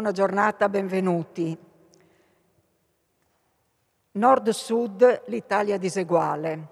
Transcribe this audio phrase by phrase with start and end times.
[0.00, 1.54] Buona giornata, benvenuti.
[4.12, 6.68] Nord-Sud, l'Italia diseguale.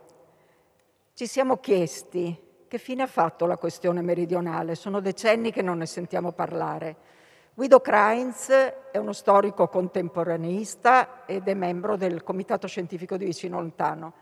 [1.13, 2.35] Ci siamo chiesti
[2.67, 4.75] che fine ha fatto la questione meridionale?
[4.75, 6.97] Sono decenni che non ne sentiamo parlare.
[7.53, 14.13] Guido Krainz è uno storico contemporaneista ed è membro del Comitato Scientifico di Vicino Lontano.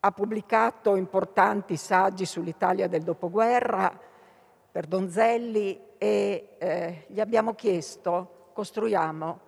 [0.00, 4.07] Ha pubblicato importanti saggi sull'Italia del dopoguerra
[4.78, 9.40] per Donzelli e eh, gli abbiamo chiesto, costruiamo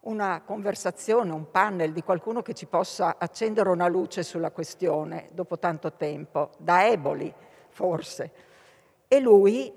[0.00, 5.58] una conversazione, un panel di qualcuno che ci possa accendere una luce sulla questione dopo
[5.58, 7.30] tanto tempo, da Eboli,
[7.68, 8.30] forse.
[9.08, 9.70] E lui,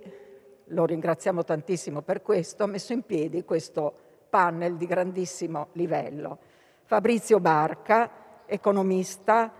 [0.63, 3.93] lo ringraziamo tantissimo per questo, ha messo in piedi questo
[4.29, 6.37] panel di grandissimo livello.
[6.85, 8.09] Fabrizio Barca,
[8.45, 9.51] economista,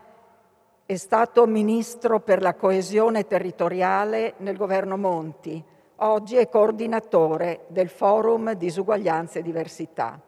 [0.88, 5.64] è stato ministro per la coesione territoriale nel governo Monti.
[5.98, 10.22] Oggi è coordinatore del Forum Disuguaglianza e Diversità.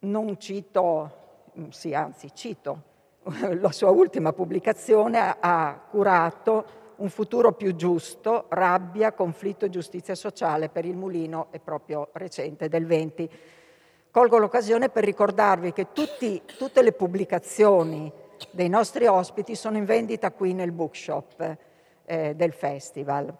[0.00, 1.10] Non cito,
[1.70, 2.82] sì, anzi cito
[3.58, 10.68] la sua ultima pubblicazione ha curato Un futuro più giusto, rabbia, conflitto e giustizia sociale
[10.68, 13.30] per il mulino, è proprio recente, del 20.
[14.12, 18.12] Colgo l'occasione per ricordarvi che tutti, tutte le pubblicazioni
[18.50, 21.56] dei nostri ospiti sono in vendita qui nel bookshop
[22.04, 23.34] eh, del festival.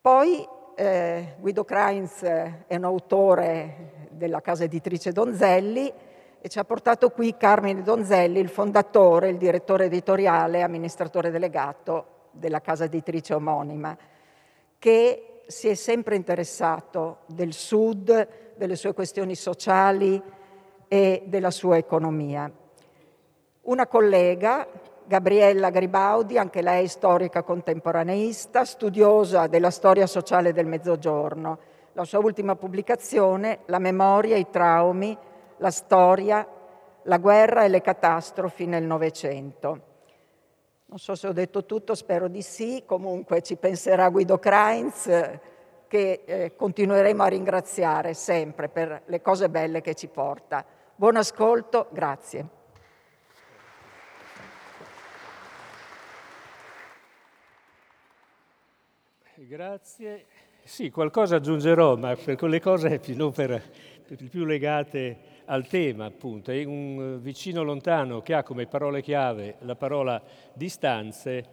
[0.00, 5.92] Poi eh, Guido Krainz è un autore della casa editrice Donzelli,
[6.44, 12.60] e ci ha portato qui Carmine Donzelli, il fondatore, il direttore editoriale, amministratore delegato della
[12.60, 13.96] casa editrice omonima,
[14.76, 20.20] che si è sempre interessato del Sud, delle sue questioni sociali
[20.88, 22.50] e della sua economia.
[23.62, 24.66] Una collega,
[25.04, 31.58] Gabriella Gribaudi, anche lei storica contemporaneista, studiosa della storia sociale del Mezzogiorno.
[31.92, 35.16] La sua ultima pubblicazione, La memoria, i traumi,
[35.58, 36.44] la storia,
[37.02, 39.80] la guerra e le catastrofi nel Novecento.
[40.86, 45.08] Non so se ho detto tutto, spero di sì, comunque ci penserà Guido Krainz
[45.86, 50.64] che eh, continueremo a ringraziare sempre per le cose belle che ci porta.
[50.96, 52.60] Buon ascolto, grazie.
[59.52, 60.24] Grazie.
[60.64, 63.62] Sì, qualcosa aggiungerò, ma per quelle cose non per,
[64.06, 69.56] per più legate al tema, appunto, è un vicino lontano che ha come parole chiave
[69.58, 70.22] la parola
[70.54, 71.44] distanze,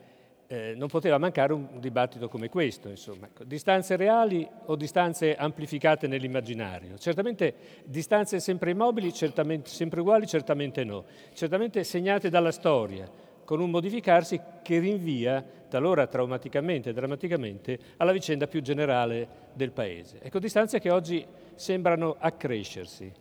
[0.47, 3.25] eh, non poteva mancare un dibattito come questo, insomma.
[3.25, 6.97] Ecco, distanze reali o distanze amplificate nell'immaginario?
[6.97, 11.03] Certamente distanze sempre immobili, certamente, sempre uguali, certamente no.
[11.33, 13.11] Certamente segnate dalla storia,
[13.49, 20.19] con un modificarsi che rinvia, talora traumaticamente e drammaticamente, alla vicenda più generale del Paese.
[20.21, 23.11] Ecco, distanze che oggi sembrano accrescersi.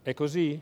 [0.00, 0.58] È così?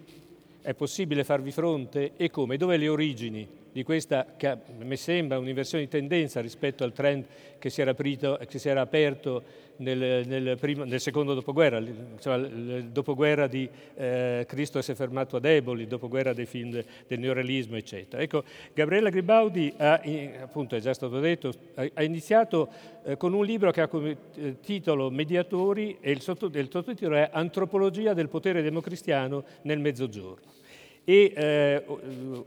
[0.60, 2.14] È possibile farvi fronte?
[2.16, 2.56] E come?
[2.56, 7.24] Dove le origini di questa, che a me sembra un'inversione di tendenza rispetto al trend
[7.58, 9.42] che si era, aprito, che si era aperto
[9.76, 15.36] nel, nel, primo, nel, secondo dopoguerra, insomma, il dopoguerra di eh, Cristo si è fermato
[15.36, 18.22] ad Eboli, il dopoguerra dei film del neorealismo, eccetera.
[18.22, 18.44] Ecco,
[18.74, 20.00] Gabriella Gribaudi ha,
[20.42, 22.68] appunto, è già stato detto, ha iniziato
[23.04, 28.12] eh, con un libro che ha come eh, titolo Mediatori e il sottotitolo è Antropologia
[28.12, 30.60] del potere democristiano nel Mezzogiorno.
[31.04, 31.84] E eh,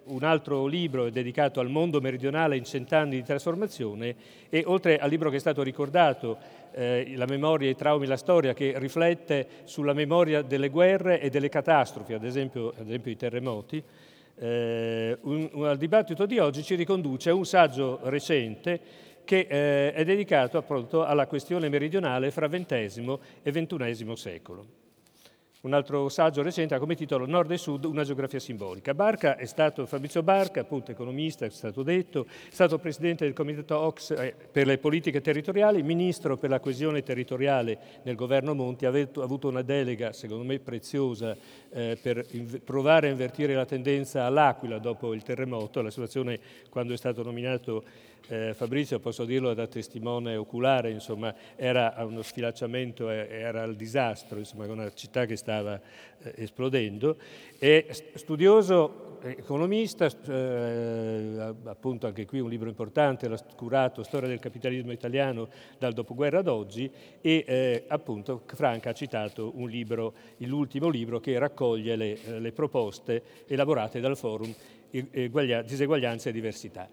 [0.05, 4.15] un altro libro dedicato al mondo meridionale in cent'anni di trasformazione
[4.49, 6.37] e oltre al libro che è stato ricordato,
[6.71, 11.49] eh, La memoria, i traumi, la storia, che riflette sulla memoria delle guerre e delle
[11.49, 13.83] catastrofi, ad esempio, ad esempio i terremoti,
[14.37, 18.79] eh, un, un, al dibattito di oggi ci riconduce a un saggio recente
[19.23, 24.84] che eh, è dedicato appunto alla questione meridionale fra XX e XXI secolo.
[25.65, 28.93] Un altro saggio recente ha come titolo Nord e Sud, una geografia simbolica.
[28.93, 33.75] Barca è stato, Fabrizio Barca, appunto economista, è stato detto, è stato presidente del comitato
[33.75, 38.89] OX eh, per le politiche territoriali, ministro per la coesione territoriale nel governo Monti, ha
[38.89, 41.35] avuto una delega, secondo me preziosa,
[41.71, 42.27] eh, per
[42.63, 46.39] provare a invertire la tendenza all'Aquila dopo il terremoto, la situazione
[46.69, 47.83] quando è stato nominato
[48.27, 54.65] eh, Fabrizio, posso dirlo da testimone oculare, insomma, era uno sfilacciamento, era il disastro, insomma,
[54.65, 55.79] una città che stava
[56.19, 57.17] eh, esplodendo.
[57.57, 64.91] E studioso, economista, eh, appunto anche qui un libro importante, l'ha curato, Storia del capitalismo
[64.91, 65.47] italiano
[65.79, 66.91] dal dopoguerra ad oggi,
[67.21, 72.51] e eh, appunto Franca ha citato un libro, l'ultimo libro che raccoglie le, eh, le
[72.51, 74.53] proposte elaborate dal forum
[74.89, 76.87] Diseguaglianza e Diversità.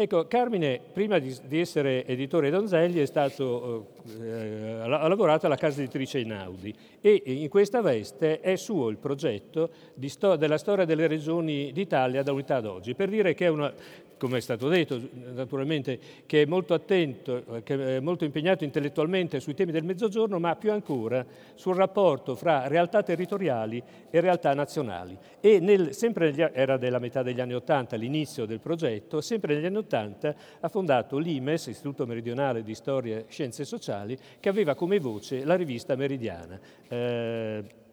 [0.00, 6.20] Ecco, Carmine, prima di, di essere editore Donzelli, stato, eh, ha lavorato alla casa editrice
[6.20, 9.70] Inaudi e in questa veste è suo il progetto
[10.06, 13.74] sto, della storia delle regioni d'Italia da unità ad oggi, per dire che è una,
[14.18, 15.00] come è stato detto
[15.32, 20.56] naturalmente, che è molto attento, che è molto impegnato intellettualmente sui temi del Mezzogiorno, ma
[20.56, 21.24] più ancora
[21.54, 25.16] sul rapporto fra realtà territoriali e realtà nazionali.
[25.40, 29.64] E nel, sempre negli, era della metà degli anni Ottanta l'inizio del progetto, sempre negli
[29.64, 34.98] anni Ottanta ha fondato l'IMES, Istituto Meridionale di Storia e Scienze Sociali, che aveva come
[34.98, 36.58] voce la rivista Meridiana.
[36.88, 37.86] Eh,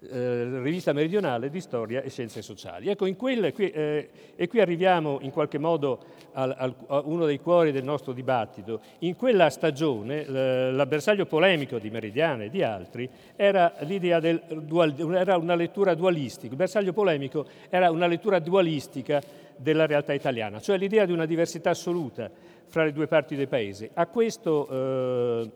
[0.00, 2.88] eh, rivista meridionale di storia e scienze sociali.
[2.88, 5.98] Ecco, in quelle, qui, eh, e qui arriviamo in qualche modo
[6.32, 11.78] al, al, a uno dei cuori del nostro dibattito, in quella stagione eh, l'avversario polemico
[11.78, 16.92] di Meridiana e di altri era l'idea del dual, era una lettura dualistica, il bersaglio
[16.92, 19.20] polemico era una lettura dualistica
[19.56, 22.30] della realtà italiana, cioè l'idea di una diversità assoluta
[22.66, 23.90] fra le due parti del paese.
[23.94, 25.50] A questo eh,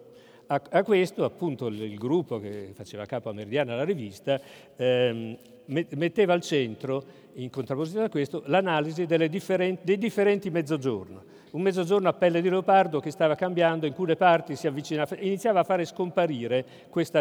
[0.53, 4.39] a, a questo appunto il, gruppo che faceva capo a Meridiana la rivista
[4.77, 7.05] ehm, metteva al centro,
[7.35, 11.31] in contrapposizione a questo, l'analisi differen- dei differenti mezzogiorno.
[11.53, 15.61] Un mezzogiorno a pelle di leopardo che stava cambiando, in cui parti si avvicinava, iniziava
[15.61, 16.65] a fare scomparire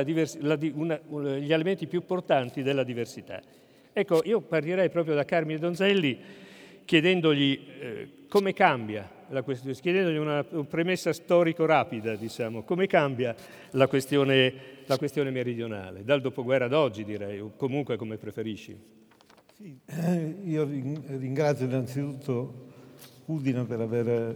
[0.03, 3.41] divers- la, una, una, gli elementi più importanti della diversità.
[3.93, 6.17] Ecco, io partirei proprio da Carmine Donzelli
[6.83, 13.35] chiedendogli eh, come cambia la questione, chiedendogli una, una premessa storico rapida, diciamo, come cambia
[13.71, 14.53] la questione,
[14.85, 18.77] la questione, meridionale, dal dopoguerra ad oggi direi, o comunque come preferisci.
[19.55, 22.69] Sì, eh, io ringrazio innanzitutto
[23.25, 24.35] Udine per aver eh,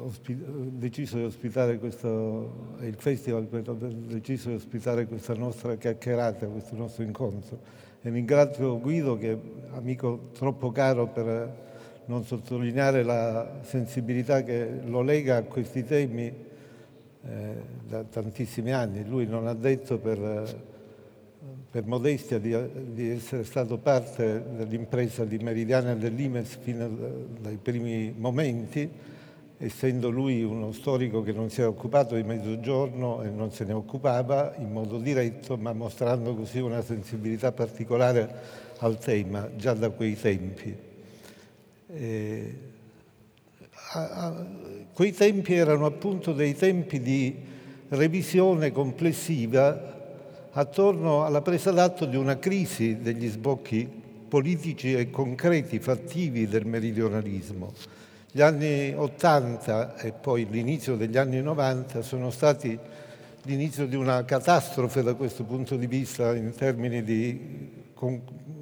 [0.00, 0.36] ospi-
[0.72, 6.76] deciso di ospitare questo, il festival per aver deciso di ospitare questa nostra chiacchierata, questo
[6.76, 7.84] nostro incontro.
[8.02, 9.38] E ringrazio Guido che è
[9.74, 11.65] amico troppo caro per
[12.06, 17.54] non sottolineare la sensibilità che lo lega a questi temi eh,
[17.86, 19.04] da tantissimi anni.
[19.04, 20.64] Lui non ha detto per,
[21.70, 22.56] per modestia di,
[22.92, 26.88] di, essere stato parte dell'impresa di Meridiana dell'Imes fino
[27.40, 28.88] dai primi momenti,
[29.58, 33.72] essendo lui uno storico che non si è occupato di mezzogiorno e non se ne
[33.72, 40.14] occupava in modo diretto, ma mostrando così una sensibilità particolare al tema già da quei
[40.14, 40.94] tempi.
[41.88, 42.58] Eh,
[43.92, 44.46] a, a,
[44.92, 47.34] quei tempi erano appunto dei tempi di
[47.90, 49.94] revisione complessiva
[50.50, 53.88] attorno alla presa d'atto di una crisi degli sbocchi
[54.28, 57.72] politici e concreti, fattivi del meridionalismo.
[58.32, 62.76] Gli anni 80 e poi l'inizio degli anni 90 sono stati
[63.42, 67.84] l'inizio di una catastrofe da questo punto di vista in termini di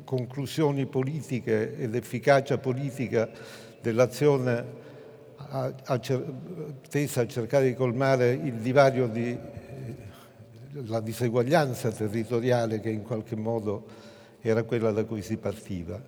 [0.04, 3.28] conclusioni politiche ed efficacia politica
[3.80, 4.82] dell'azione
[5.36, 6.00] a, a
[6.88, 9.38] tesa a cercare di colmare il divario di eh,
[10.86, 13.84] la diseguaglianza territoriale che in qualche modo
[14.40, 16.00] era quella da cui si partiva.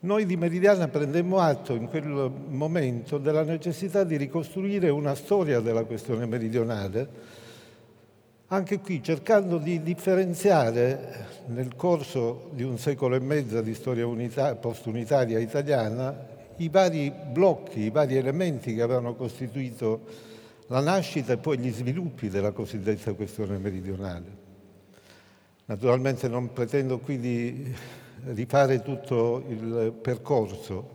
[0.00, 5.84] Noi di Meridiana prendemmo atto in quel momento della necessità di ricostruire una storia della
[5.84, 7.08] questione meridionale
[8.48, 14.54] anche qui cercando di differenziare nel corso di un secolo e mezzo di storia unità,
[14.56, 20.32] post-unitaria italiana i vari blocchi, i vari elementi che avevano costituito
[20.68, 24.42] la nascita e poi gli sviluppi della cosiddetta questione meridionale.
[25.66, 27.74] Naturalmente non pretendo qui di
[28.26, 30.92] rifare tutto il percorso,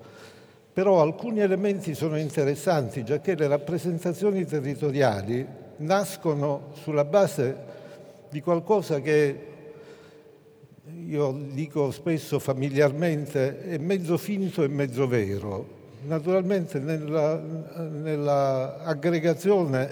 [0.72, 5.46] però alcuni elementi sono interessanti, già che le rappresentazioni territoriali
[5.79, 7.67] nascono sulla base
[8.29, 9.48] di qualcosa che
[11.05, 15.77] io dico spesso familiarmente è mezzo finto e mezzo vero.
[16.05, 18.81] Naturalmente nella, nella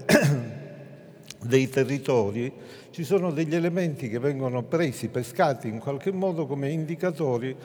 [1.43, 2.51] dei territori
[2.91, 7.55] ci sono degli elementi che vengono presi, pescati in qualche modo come indicatori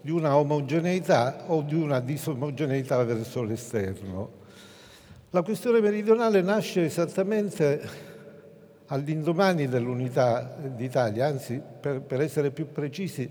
[0.00, 4.40] di una omogeneità o di una disomogeneità verso l'esterno.
[5.34, 7.80] La questione meridionale nasce esattamente
[8.88, 13.30] all'indomani dell'unità d'Italia, anzi per, per essere più precisi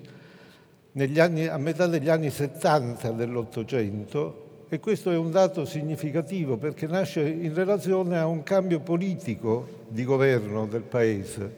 [1.17, 7.21] anni, a metà degli anni 70 dell'Ottocento e questo è un dato significativo perché nasce
[7.21, 11.55] in relazione a un cambio politico di governo del Paese.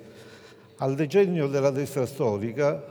[0.79, 2.83] Al decennio della destra storica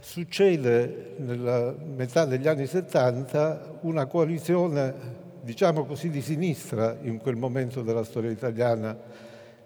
[0.00, 7.80] succede nella metà degli anni 70 una coalizione diciamo così, di sinistra in quel momento
[7.80, 8.94] della storia italiana,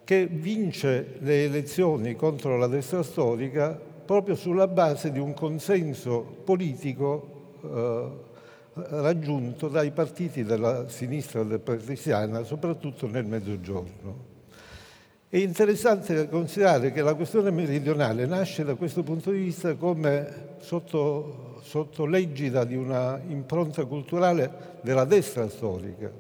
[0.05, 7.59] che vince le elezioni contro la destra storica proprio sulla base di un consenso politico
[7.65, 8.09] eh,
[8.75, 14.31] raggiunto dai partiti della sinistra democristiana, soprattutto nel Mezzogiorno.
[15.29, 21.52] È interessante considerare che la questione meridionale nasce da questo punto di vista come sotto,
[21.63, 26.11] sotto l'egida di una impronta culturale della destra storica.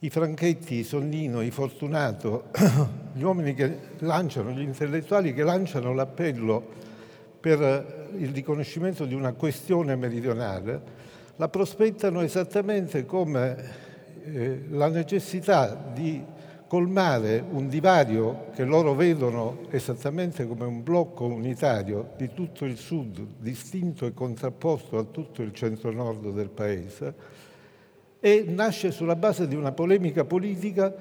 [0.00, 2.44] I Franchetti, i Sonnino, i Fortunato,
[3.12, 6.64] gli uomini che lanciano, gli intellettuali che lanciano l'appello
[7.40, 10.80] per il riconoscimento di una questione meridionale,
[11.36, 13.56] la prospettano esattamente come
[14.24, 16.24] eh, la necessità di
[16.68, 23.26] colmare un divario che loro vedono esattamente come un blocco unitario di tutto il sud,
[23.38, 27.14] distinto e contrapposto a tutto il centro-nord del paese,
[28.20, 30.94] e nasce sulla base di una polemica politica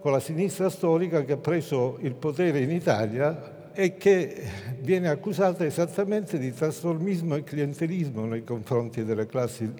[0.00, 4.42] con la sinistra storica che ha preso il potere in Italia e che
[4.80, 9.70] viene accusata esattamente di trasformismo e clientelismo nei confronti delle classi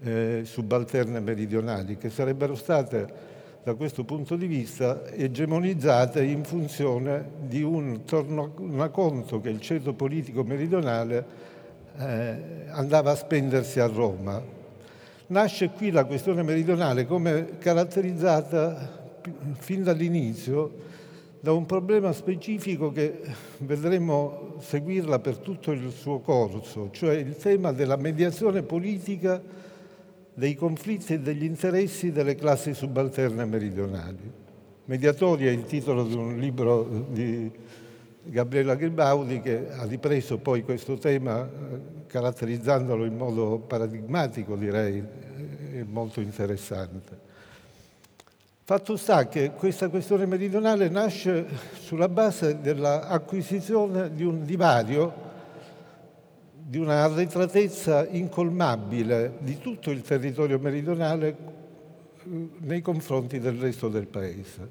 [0.00, 3.27] eh, subalterne meridionali, che sarebbero state
[3.68, 10.42] da questo punto di vista egemonizzate in funzione di un tornaconto che il ceto politico
[10.42, 11.26] meridionale
[11.98, 14.42] eh, andava a spendersi a Roma.
[15.26, 19.10] Nasce qui la questione meridionale come caratterizzata
[19.58, 20.72] fin dall'inizio
[21.38, 23.20] da un problema specifico che
[23.58, 29.42] vedremo seguirla per tutto il suo corso, cioè il tema della mediazione politica
[30.38, 34.32] dei conflitti e degli interessi delle classi subalterne meridionali.
[34.84, 37.50] Mediatori è il titolo di un libro di
[38.22, 45.02] Gabriela Gribaudi che ha ripreso poi questo tema eh, caratterizzandolo in modo paradigmatico, direi,
[45.72, 47.26] e molto interessante.
[48.62, 51.46] Fatto sta che questa questione meridionale nasce
[51.80, 55.27] sulla base dell'acquisizione di un divario
[56.68, 64.06] di una arretratezza incolmabile di tutto il territorio meridionale eh, nei confronti del resto del
[64.06, 64.68] Paese.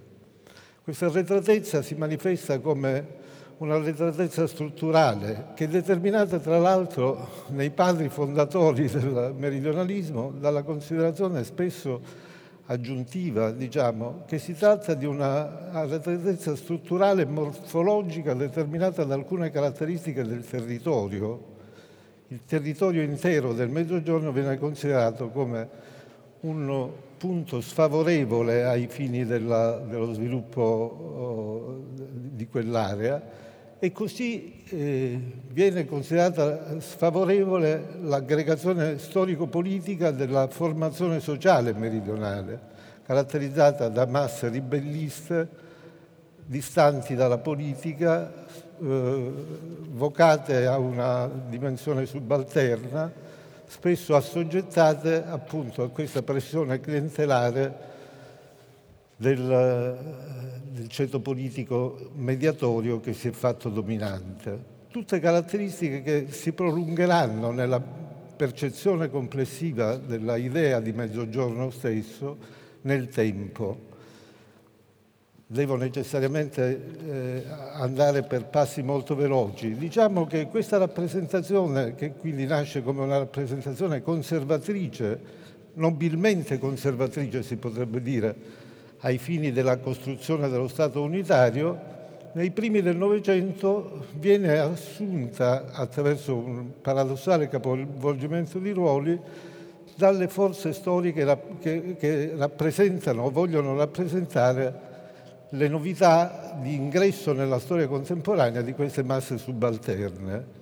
[0.84, 3.26] Questa arretratezza si manifesta come
[3.58, 12.00] un'arretratezza strutturale che è determinata tra l'altro nei padri fondatori del meridionalismo dalla considerazione spesso
[12.68, 20.48] aggiuntiva, diciamo, che si tratta di una arretratezza strutturale morfologica determinata da alcune caratteristiche del
[20.48, 21.56] territorio
[22.30, 25.70] il territorio intero del Mezzogiorno viene considerato come
[26.42, 33.46] un punto sfavorevole ai fini della, dello sviluppo oh, di quell'area.
[33.80, 35.20] E così eh,
[35.50, 42.60] viene considerata sfavorevole l'aggregazione storico-politica della formazione sociale meridionale,
[43.06, 45.48] caratterizzata da masse ribelliste,
[46.46, 48.46] distanti dalla politica,
[48.80, 49.32] eh,
[49.90, 53.12] vocate a una dimensione subalterna,
[53.66, 57.86] spesso assoggettate appunto a questa pressione clientelare
[59.16, 59.98] del,
[60.70, 64.76] del ceto politico mediatorio che si è fatto dominante.
[64.90, 72.38] Tutte caratteristiche che si prolungheranno nella percezione complessiva della idea di mezzogiorno stesso
[72.82, 73.87] nel tempo
[75.50, 77.44] devo necessariamente eh,
[77.76, 79.76] andare per passi molto veloci.
[79.76, 88.02] Diciamo che questa rappresentazione, che quindi nasce come una rappresentazione conservatrice, nobilmente conservatrice si potrebbe
[88.02, 88.36] dire,
[89.02, 91.96] ai fini della costruzione dello Stato unitario,
[92.34, 99.18] nei primi del Novecento viene assunta attraverso un paradossale capovolgimento di ruoli
[99.96, 101.26] dalle forze storiche
[101.60, 104.87] che, rappresentano o vogliono rappresentare
[105.52, 110.56] le novità di ingresso nella storia contemporanea di queste masse subalterne.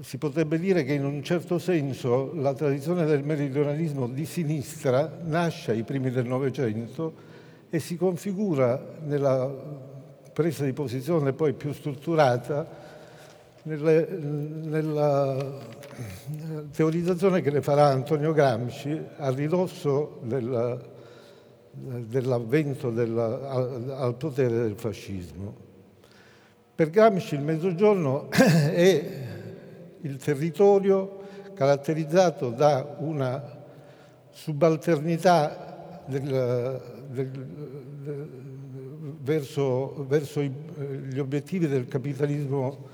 [0.00, 5.72] Si potrebbe dire che in un certo senso la tradizione del meridionalismo di sinistra nasce
[5.72, 7.26] ai primi del Novecento
[7.68, 9.50] e si configura nella
[10.32, 12.66] presa di posizione poi più strutturata
[13.64, 15.36] nelle, nella
[16.72, 20.96] teorizzazione che le farà Antonio Gramsci a ridosso del
[22.06, 25.66] dell'avvento della, al, al potere del fascismo.
[26.74, 29.26] Per Gramsci il Mezzogiorno è
[30.00, 31.18] il territorio
[31.54, 33.56] caratterizzato da una
[34.30, 36.80] subalternità del,
[37.10, 38.28] del, del,
[39.20, 40.52] verso, verso i,
[41.10, 42.86] gli obiettivi del capitalismo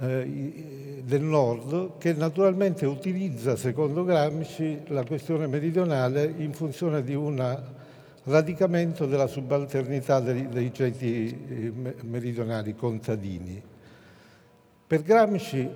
[0.00, 7.73] eh, del nord che naturalmente utilizza, secondo Gramsci, la questione meridionale in funzione di una
[8.24, 13.62] radicamento della subalternità dei, dei ceti eh, meridionali contadini.
[14.86, 15.70] Per Gramsci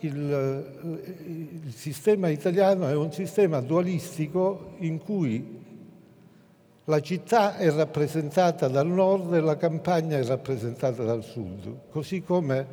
[0.00, 5.62] il, il sistema italiano è un sistema dualistico in cui
[6.84, 12.66] la città è rappresentata dal nord e la campagna è rappresentata dal sud, così come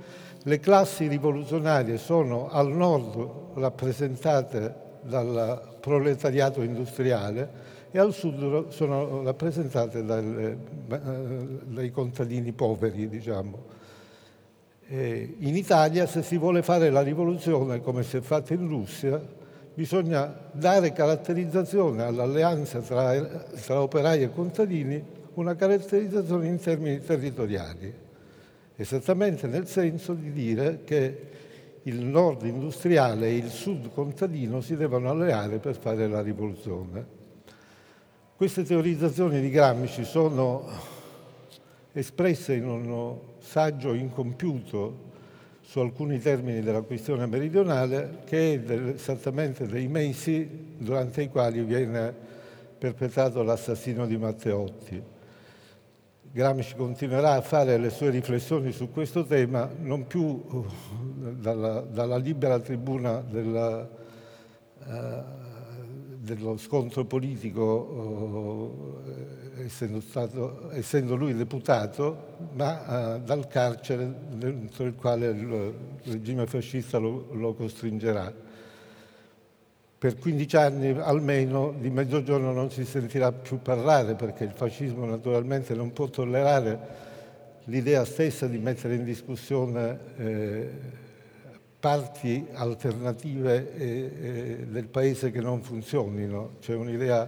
[0.43, 10.03] le classi rivoluzionarie sono al nord rappresentate dal proletariato industriale e al sud sono rappresentate
[10.05, 10.57] dalle,
[11.65, 13.79] dai contadini poveri, diciamo.
[14.87, 19.21] In Italia, se si vuole fare la rivoluzione come si è fatta in Russia,
[19.73, 25.03] bisogna dare caratterizzazione all'alleanza tra, tra operai e contadini,
[25.35, 27.93] una caratterizzazione in termini territoriali,
[28.75, 31.29] esattamente nel senso di dire che
[31.83, 37.19] il nord industriale e il sud contadino si devono alleare per fare la rivoluzione.
[38.41, 40.67] Queste teorizzazioni di Gramsci sono
[41.91, 45.11] espresse in uno saggio incompiuto
[45.61, 52.11] su alcuni termini della questione meridionale che è esattamente dei mesi durante i quali viene
[52.79, 55.03] perpetrato l'assassino di Matteotti.
[56.31, 60.65] Gramsci continuerà a fare le sue riflessioni su questo tema non più
[61.37, 63.87] dalla, dalla libera tribuna della,
[64.79, 65.40] uh,
[66.23, 69.01] dello scontro politico,
[69.55, 75.73] eh, essendo, stato, essendo, lui deputato, ma eh, dal carcere dentro il quale il
[76.03, 78.31] regime fascista lo, lo costringerà.
[79.97, 85.73] Per 15 anni almeno di mezzogiorno non si sentirà più parlare perché il fascismo naturalmente
[85.73, 87.09] non può tollerare
[87.65, 90.69] l'idea stessa di mettere in discussione eh,
[91.81, 96.51] parti alternative eh, eh, del paese che non funzionino.
[96.61, 97.27] C'è un'idea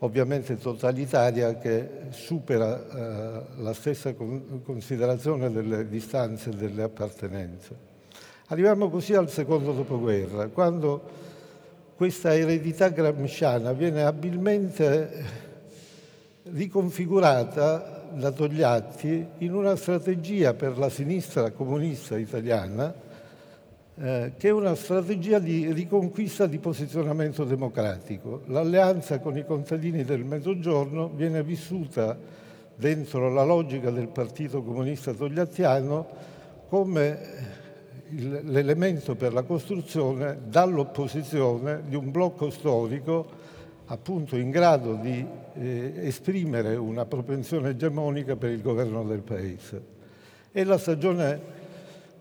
[0.00, 7.86] ovviamente totalitaria che supera eh, la stessa con- considerazione delle distanze e delle appartenenze.
[8.48, 11.00] Arriviamo così al secondo dopoguerra, quando
[11.94, 15.46] questa eredità gramsciana viene abilmente
[16.50, 23.06] riconfigurata da Togliatti in una strategia per la sinistra comunista italiana
[24.00, 28.42] eh, che è una strategia di riconquista di posizionamento democratico.
[28.46, 32.16] L'alleanza con i contadini del Mezzogiorno viene vissuta
[32.76, 36.06] dentro la logica del Partito Comunista Togliattiano
[36.68, 37.18] come
[38.10, 43.26] l'elemento per la costruzione dall'opposizione di un blocco storico
[43.86, 49.82] appunto in grado di eh, esprimere una propensione egemonica per il governo del Paese.
[50.52, 51.57] È la stagione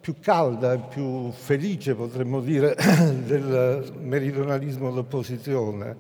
[0.07, 2.77] più calda più felice, potremmo dire,
[3.27, 5.97] del meridionalismo d'opposizione,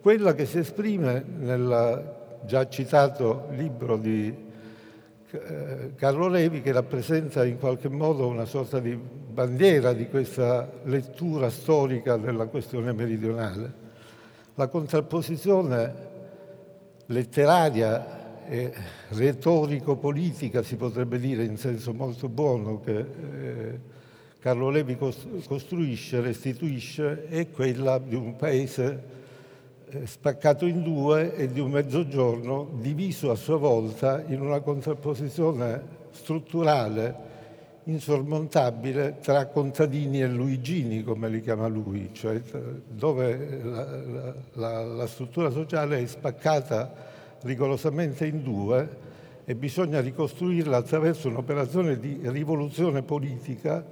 [0.00, 2.14] quella che si esprime nel
[2.46, 4.32] già citato libro di
[5.30, 11.50] eh, Carlo Levi che rappresenta in qualche modo una sorta di bandiera di questa lettura
[11.50, 13.72] storica della questione meridionale.
[14.54, 16.06] La contrapposizione
[17.06, 18.17] letteraria
[18.48, 18.72] e
[19.10, 23.78] retorico-politica, si potrebbe dire in senso molto buono, che eh,
[24.40, 29.02] Carlo Levi costruisce, restituisce, è quella di un paese
[29.90, 35.96] eh, spaccato in due e di un mezzogiorno diviso a sua volta in una contrapposizione
[36.12, 37.26] strutturale
[37.84, 42.40] insormontabile tra contadini e luigini, come li chiama lui, cioè
[42.86, 47.07] dove la, la, la struttura sociale è spaccata
[47.48, 49.06] rigorosamente in due
[49.44, 53.82] e bisogna ricostruirla attraverso un'operazione di rivoluzione politica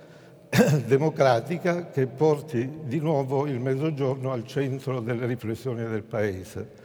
[0.86, 6.84] democratica che porti di nuovo il Mezzogiorno al centro delle riflessioni del Paese.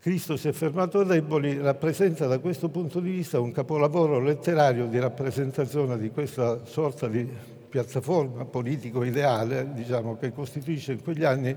[0.00, 4.86] Cristo si è fermato a deboli rappresenta da questo punto di vista un capolavoro letterario
[4.86, 7.24] di rappresentazione di questa sorta di
[7.68, 11.56] piattaforma politico ideale, diciamo, che costituisce in quegli anni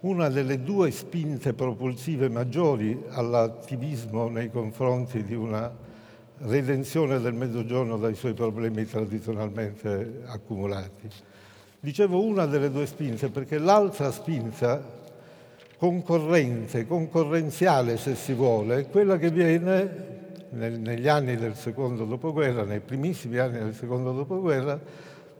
[0.00, 5.72] una delle due spinte propulsive maggiori all'attivismo nei confronti di una
[6.38, 11.08] redenzione del Mezzogiorno dai suoi problemi tradizionalmente accumulati.
[11.80, 14.82] Dicevo una delle due spinte perché l'altra spinta
[15.78, 20.14] concorrente, concorrenziale se si vuole, è quella che viene
[20.50, 24.80] negli anni del secondo dopoguerra, nei primissimi anni del secondo dopoguerra,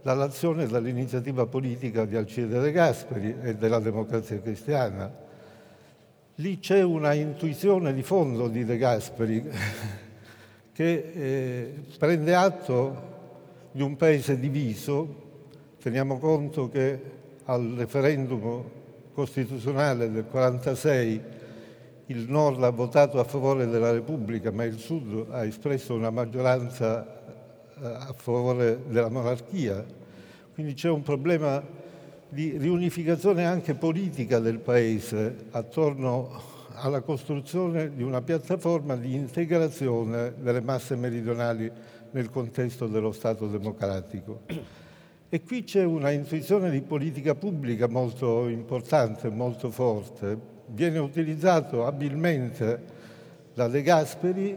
[0.07, 5.13] dall'azione e dall'iniziativa politica di Alcide De Gasperi e della democrazia cristiana.
[6.37, 9.43] Lì c'è una intuizione di fondo di De Gasperi
[10.73, 13.15] che eh, prende atto
[13.73, 15.25] di un paese diviso.
[15.83, 17.01] Teniamo conto che
[17.47, 18.63] al referendum
[19.13, 21.23] costituzionale del 1946
[22.07, 27.16] il Nord ha votato a favore della Repubblica, ma il Sud ha espresso una maggioranza
[27.83, 29.85] a favore della monarchia.
[30.55, 31.63] quindi c'è un problema
[32.29, 40.61] di riunificazione anche politica del Paese attorno alla costruzione di una piattaforma di integrazione delle
[40.61, 41.71] masse meridionali
[42.11, 44.41] nel contesto dello Stato democratico.
[45.29, 50.55] E qui c'è una intuizione di politica pubblica molto importante, molto forte.
[50.69, 52.96] Viene utilizzato abilmente
[53.57, 54.55] da De Gasperi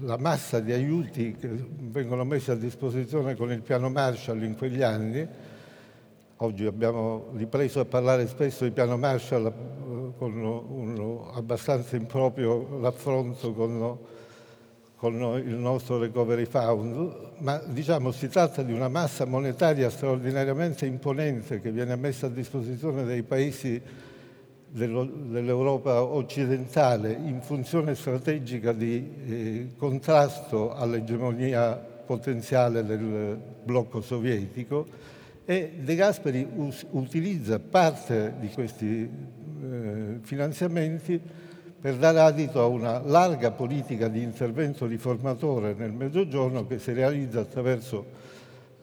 [0.00, 4.80] la massa di aiuti che vengono messi a disposizione con il piano Marshall in quegli
[4.80, 5.28] anni.
[6.36, 9.52] Oggi abbiamo ripreso a parlare spesso di piano Marshall eh,
[10.16, 13.98] con un abbastanza improprio l'affronto con
[14.96, 21.60] con il nostro Recovery Fund, ma diciamo si tratta di una massa monetaria straordinariamente imponente
[21.60, 23.82] che viene messa a disposizione dei paesi
[24.74, 34.84] dell'Europa occidentale in funzione strategica di eh, contrasto all'egemonia potenziale del blocco sovietico
[35.44, 41.20] e De Gasperi us- utilizza parte di questi eh, finanziamenti
[41.80, 47.40] per dare adito a una larga politica di intervento riformatore nel Mezzogiorno che si realizza
[47.40, 48.06] attraverso,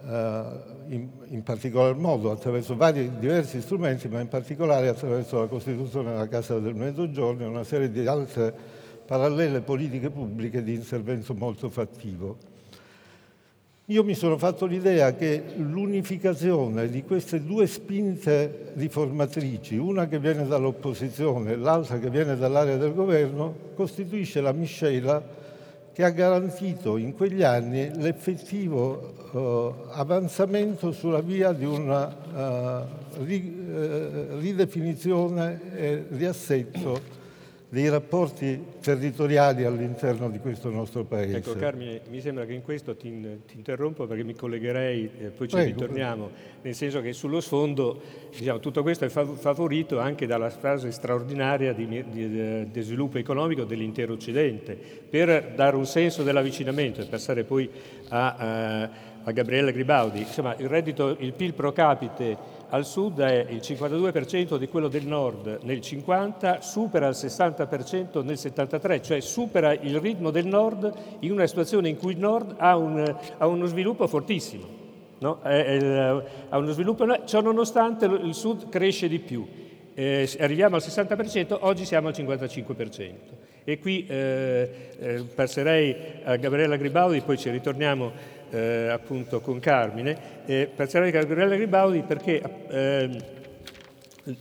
[0.04, 6.28] in, in, particolar modo attraverso vari diversi strumenti, ma in particolare attraverso la costituzione della
[6.28, 8.54] Casa del Mezzogiorno e una serie di altre
[9.06, 12.38] parallele politiche pubbliche di intervento molto fattivo.
[13.86, 20.48] Io mi sono fatto l'idea che l'unificazione di queste due spinte riformatrici, una che viene
[20.48, 25.22] dall'opposizione e l'altra che viene dall'area del governo, costituisce la miscela
[25.94, 32.84] che ha garantito in quegli anni l'effettivo eh, avanzamento sulla via di una eh,
[34.40, 37.20] ridefinizione e riassetto
[37.72, 41.38] dei rapporti territoriali all'interno di questo nostro Paese.
[41.38, 43.10] Ecco Carmine, mi sembra che in questo ti,
[43.48, 45.80] ti interrompo perché mi collegherei, eh, poi ci Prego.
[45.80, 46.30] ritorniamo,
[46.64, 48.02] nel senso che sullo sfondo
[48.38, 54.12] diciamo, tutto questo è favorito anche dalla fase straordinaria di, di, di sviluppo economico dell'intero
[54.12, 54.78] Occidente,
[55.10, 57.70] per dare un senso dell'avvicinamento e passare poi
[58.10, 58.90] a, a,
[59.24, 60.20] a Gabriele Gribaudi.
[60.20, 65.06] Insomma, il reddito, il PIL pro capite al sud è il 52% di quello del
[65.06, 71.32] nord nel 50, supera il 60% nel 73, cioè supera il ritmo del nord in
[71.32, 74.80] una situazione in cui il nord ha, un, ha uno sviluppo fortissimo.
[75.20, 75.40] No?
[75.42, 79.46] Ha uno sviluppo, ciò nonostante il sud cresce di più.
[79.94, 83.14] Eh, arriviamo al 60%, oggi siamo al 55%.
[83.64, 90.44] E qui eh, eh, passerei a Gabriella Gribaudi, poi ci ritorniamo eh, appunto con Carmine,
[90.46, 93.18] eh, passerei a Gabriella Gribaudi perché ehm,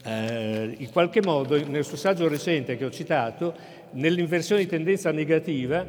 [0.05, 3.55] eh, in qualche modo nel suo saggio recente che ho citato,
[3.92, 5.85] nell'inversione di tendenza negativa,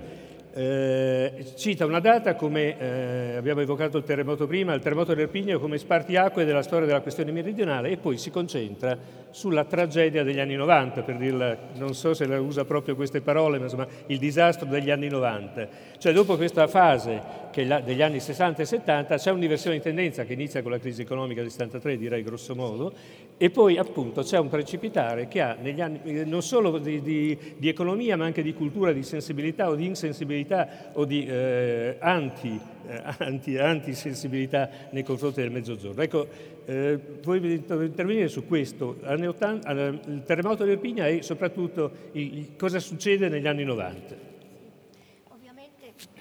[0.54, 5.78] eh, cita una data come, eh, abbiamo evocato il terremoto prima, il terremoto dell'Irpigno come
[5.78, 8.98] spartiacque della storia della questione meridionale e poi si concentra
[9.30, 13.58] sulla tragedia degli anni 90, per dirla, non so se la usa proprio queste parole,
[13.60, 15.68] ma insomma il disastro degli anni 90.
[15.98, 20.62] Cioè dopo questa fase degli anni 60 e 70 c'è un'inversione di tendenza che inizia
[20.62, 22.94] con la crisi economica del 73, direi grosso modo,
[23.42, 27.68] e poi appunto c'è un precipitare che ha negli anni non solo di, di, di
[27.70, 33.02] economia ma anche di cultura, di sensibilità o di insensibilità o di eh, anti, eh,
[33.18, 36.04] anti, antisensibilità nei confronti del Mezzogiorno.
[36.04, 36.28] Ecco,
[36.66, 42.78] eh, voi intervenire su questo, anni 80, il terremoto di Irpigna e soprattutto il, cosa
[42.78, 44.30] succede negli anni 90.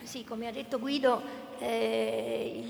[0.04, 1.20] Sì, come ha detto Guido,
[1.60, 2.64] eh,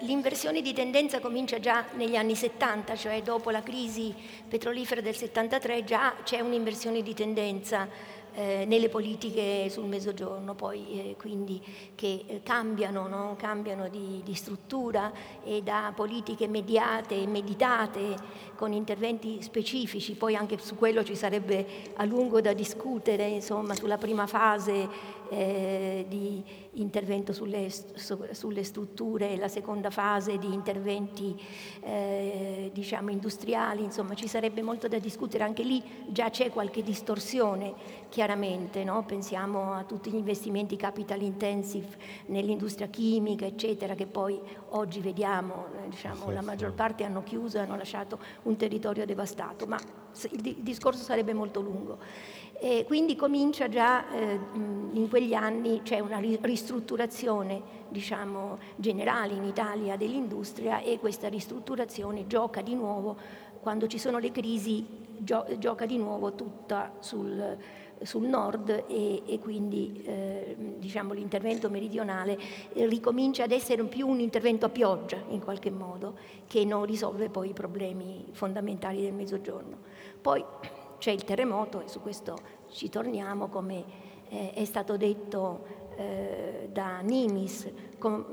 [0.00, 4.14] l'inversione di tendenza comincia già negli anni 70, cioè dopo la crisi
[4.48, 7.88] petrolifera del 73 già c'è un'inversione di tendenza
[8.34, 11.62] eh, nelle politiche sul mezzogiorno, poi eh, quindi
[11.94, 13.36] che eh, cambiano, no?
[13.38, 15.12] cambiano di, di, struttura
[15.44, 18.16] e da politiche mediate e meditate
[18.56, 23.98] con interventi specifici, poi anche su quello ci sarebbe a lungo da discutere, insomma, sulla
[23.98, 31.40] prima fase eh, di intervento sulle, su, sulle, strutture, la seconda fase di interventi
[31.80, 37.72] eh, diciamo industriali, insomma ci sarebbe molto da discutere, anche lì già c'è qualche distorsione
[38.10, 39.04] chiaramente, no?
[39.04, 44.38] pensiamo a tutti gli investimenti capital intensive nell'industria chimica eccetera che poi
[44.70, 49.66] oggi vediamo, eh, diciamo, la maggior parte hanno chiuso e hanno lasciato un territorio devastato,
[49.66, 49.78] ma
[50.30, 51.98] il discorso sarebbe molto lungo.
[52.64, 54.38] E quindi comincia già eh,
[54.92, 62.62] in quegli anni, c'è una ristrutturazione diciamo, generale in Italia dell'industria e questa ristrutturazione gioca
[62.62, 63.16] di nuovo
[63.58, 64.86] quando ci sono le crisi
[65.18, 67.58] gio- gioca di nuovo tutta sul,
[68.00, 72.38] sul nord e, e quindi eh, diciamo, l'intervento meridionale
[72.74, 77.48] ricomincia ad essere più un intervento a pioggia in qualche modo che non risolve poi
[77.48, 79.78] i problemi fondamentali del mezzogiorno.
[80.20, 80.44] Poi
[81.02, 82.38] c'è il terremoto e su questo
[82.70, 83.82] ci torniamo come
[84.28, 85.64] eh, è stato detto
[85.96, 88.24] eh, da Nimis com,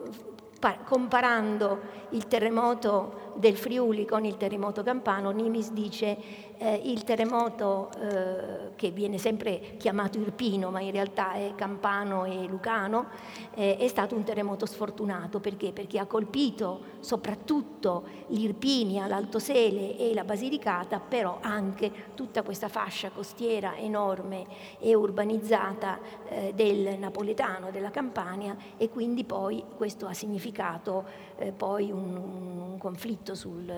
[0.60, 1.80] pa, comparando
[2.10, 6.16] il terremoto del Friuli con il terremoto campano, Nimis dice
[6.60, 12.46] eh, il terremoto eh, che viene sempre chiamato Irpino, ma in realtà è Campano e
[12.46, 13.08] Lucano,
[13.56, 15.72] eh, è stato un terremoto sfortunato perché?
[15.72, 23.10] Perché ha colpito soprattutto l'Irpinia, l'Alto Sele e la Basilicata, però anche tutta questa fascia
[23.10, 24.46] costiera enorme
[24.80, 31.92] e urbanizzata eh, del napoletano, della Campania e quindi poi questo ha significato eh, poi
[31.92, 33.72] un, un conflitto sul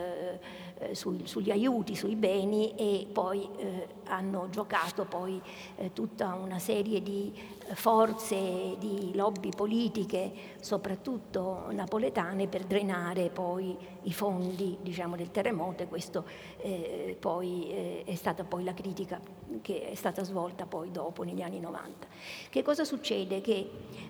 [0.82, 5.40] eh, sui, sugli aiuti, sui beni e poi eh, hanno giocato poi
[5.76, 7.32] eh, tutta una serie di
[7.74, 15.88] forze, di lobby politiche, soprattutto napoletane, per drenare poi i fondi diciamo, del terremoto e
[15.88, 16.26] questo
[16.58, 19.20] eh, poi eh, è stata poi la critica
[19.62, 22.08] che è stata svolta poi dopo negli anni 90.
[22.50, 23.40] Che cosa succede?
[23.42, 23.70] Che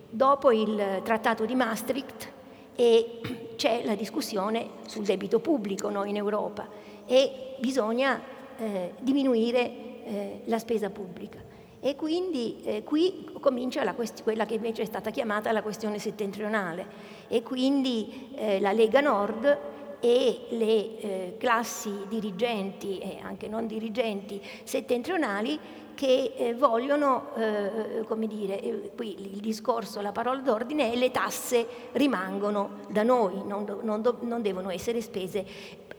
[0.09, 2.39] dopo il trattato di Maastricht
[2.75, 3.21] e
[3.55, 6.67] c'è la discussione sul debito pubblico no, in Europa
[7.05, 8.21] e bisogna
[8.57, 11.49] eh, diminuire eh, la spesa pubblica.
[11.83, 16.85] E quindi eh, qui comincia quest- quella che invece è stata chiamata la questione settentrionale
[17.27, 19.59] e quindi eh, la Lega Nord
[19.99, 25.59] e le eh, classi dirigenti e anche non dirigenti settentrionali
[25.93, 31.11] che eh, vogliono, eh, come dire, eh, qui il discorso, la parola d'ordine è le
[31.11, 35.45] tasse rimangono da noi, non, non, non devono essere spese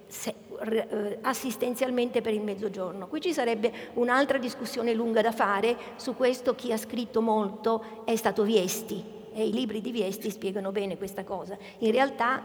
[0.07, 3.09] se, eh, assistenzialmente per il mezzogiorno.
[3.09, 8.14] Qui ci sarebbe un'altra discussione lunga da fare, su questo chi ha scritto molto è
[8.16, 11.57] stato Viesti e i libri di Viesti spiegano bene questa cosa.
[11.78, 12.42] In realtà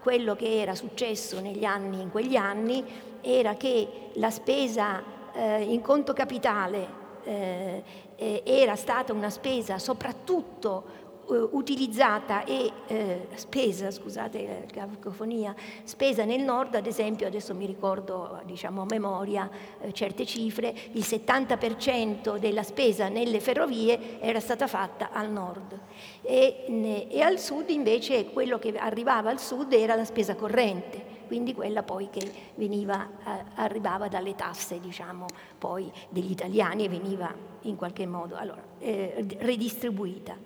[0.00, 2.84] quello che era successo negli anni, in quegli anni
[3.20, 5.02] era che la spesa
[5.38, 7.82] eh, in conto capitale eh,
[8.16, 16.24] eh, era stata una spesa soprattutto eh, utilizzata e eh, spesa, scusate la cacofonia, spesa
[16.24, 19.48] nel nord, ad esempio, adesso mi ricordo diciamo a memoria
[19.80, 25.78] eh, certe cifre, il 70% della spesa nelle ferrovie era stata fatta al nord.
[26.22, 31.17] E, ne, e al sud invece quello che arrivava al sud era la spesa corrente
[31.28, 35.26] quindi quella poi che veniva, eh, arrivava dalle tasse diciamo,
[36.08, 40.36] degli italiani e veniva in qualche modo allora, eh, redistribuita.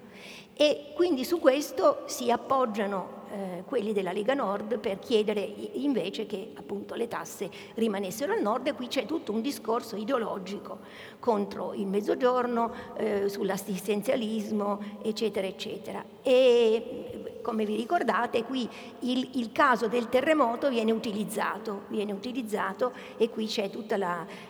[0.55, 6.53] E quindi su questo si appoggiano eh, quelli della Lega Nord per chiedere invece che
[6.55, 10.79] appunto le tasse rimanessero al nord e qui c'è tutto un discorso ideologico
[11.19, 16.05] contro il mezzogiorno, eh, sull'assistenzialismo, eccetera, eccetera.
[16.23, 18.69] E come vi ricordate, qui
[19.01, 23.95] il, il caso del terremoto viene utilizzato, viene utilizzato e qui c'è tutto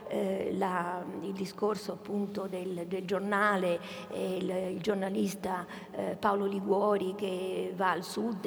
[0.08, 0.54] eh,
[1.22, 7.90] il discorso appunto del, del giornale, eh, il, il, giornalista eh, Paolo Liguori che va
[7.90, 8.46] al sud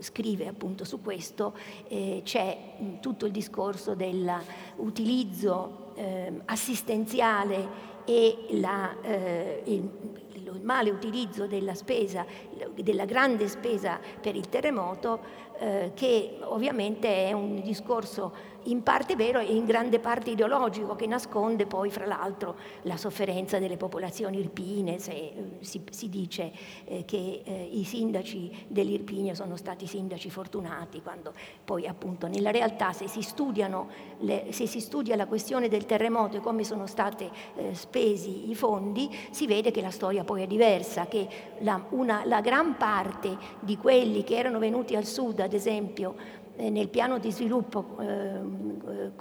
[0.00, 1.54] scrive appunto su questo,
[1.88, 9.88] eh, c'è tutto il discorso dell'utilizzo eh, assistenziale e la, eh, il,
[10.32, 12.24] il male utilizzo della spesa,
[12.74, 15.20] della grande spesa per il terremoto,
[15.58, 21.06] eh, che ovviamente è un discorso in parte vero e in grande parte ideologico che
[21.06, 26.52] nasconde poi fra l'altro la sofferenza delle popolazioni irpine, se eh, si, si dice
[26.84, 31.32] eh, che eh, i sindaci dell'Irpinia sono stati sindaci fortunati, quando
[31.64, 33.26] poi appunto nella realtà se si,
[34.18, 38.54] le, se si studia la questione del terremoto e come sono stati eh, spesi i
[38.54, 43.36] fondi, si vede che la storia poi è diversa, che la, una, la gran parte
[43.60, 48.72] di quelli che erano venuti al sud, ad esempio, nel piano di sviluppo ehm,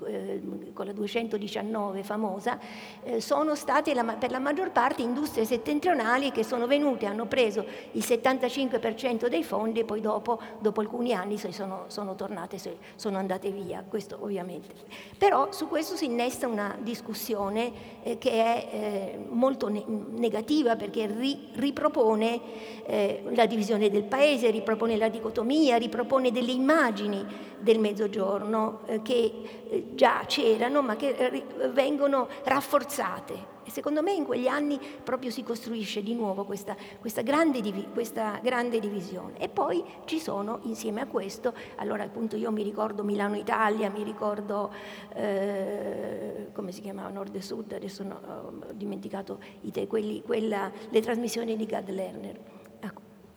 [0.06, 2.60] eh, con la 219 famosa,
[3.04, 7.66] eh, sono state la, per la maggior parte industrie settentrionali che sono venute, hanno preso
[7.92, 12.58] il 75% dei fondi e poi dopo, dopo alcuni anni sono, sono, tornate,
[12.96, 14.74] sono andate via, questo ovviamente.
[15.18, 17.72] Però su questo si innesta una discussione
[18.04, 22.40] eh, che è eh, molto ne- negativa perché ri- ripropone
[22.86, 27.26] eh, la divisione del paese, ripropone la dicotomia, ripropone delle immagini
[27.60, 34.26] del mezzogiorno eh, che eh, già c'erano ma che eh, vengono rafforzate secondo me in
[34.26, 37.62] quegli anni proprio si costruisce di nuovo questa, questa, grande,
[37.94, 39.40] questa grande, divisione.
[39.40, 44.72] E poi ci sono insieme a questo, allora appunto io mi ricordo Milano-Italia, mi ricordo
[45.16, 49.40] eh, come si chiamava Nord e Sud, adesso no, ho dimenticato
[49.72, 52.40] te, quelli, quella, le trasmissioni di Gad Lerner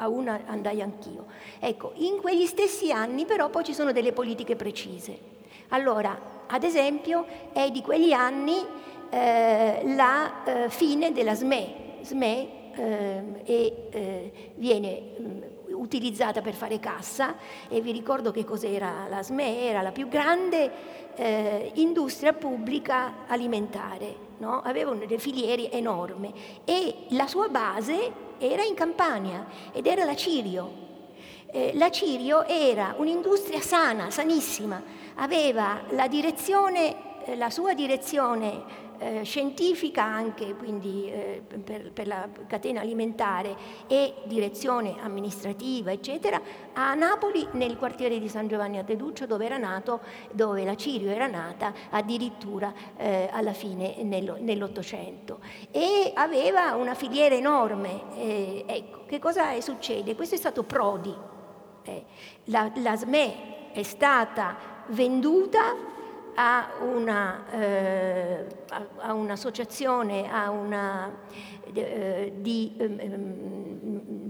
[0.05, 1.27] a una andai anch'io.
[1.59, 5.33] Ecco, in quegli stessi anni però poi ci sono delle politiche precise.
[5.69, 8.65] Allora, ad esempio, è di quegli anni
[9.11, 11.83] eh, la eh, fine della SME.
[12.03, 17.37] SME eh, e, viene mm, utilizzata per fare cassa
[17.69, 20.71] e vi ricordo che cos'era la SME, era la più grande
[21.17, 24.61] eh, industria pubblica alimentare, no?
[24.63, 26.33] aveva delle filiere enormi
[26.65, 30.83] e la sua base era in Campania ed era la Cirio.
[31.51, 34.83] Eh, la Cirio era un'industria sana, sanissima,
[35.15, 36.97] aveva la, direzione,
[37.37, 44.97] la sua direzione eh, scientifica anche, quindi eh, per, per, la catena alimentare e direzione
[45.01, 46.41] amministrativa, eccetera,
[46.73, 50.01] a Napoli nel quartiere di San Giovanni a Teduccio dove era nato,
[50.33, 55.41] dove la Cirio era nata addirittura eh, alla fine nello, nell'Ottocento.
[55.71, 58.03] E aveva una filiera enorme.
[58.17, 60.15] Eh, ecco, che cosa succede?
[60.15, 61.15] Questo è stato Prodi.
[62.45, 64.57] La, la SME è stata
[64.89, 65.93] venduta
[66.35, 68.47] a, una, eh,
[68.99, 71.11] a un'associazione a una,
[71.73, 72.89] eh, di, eh,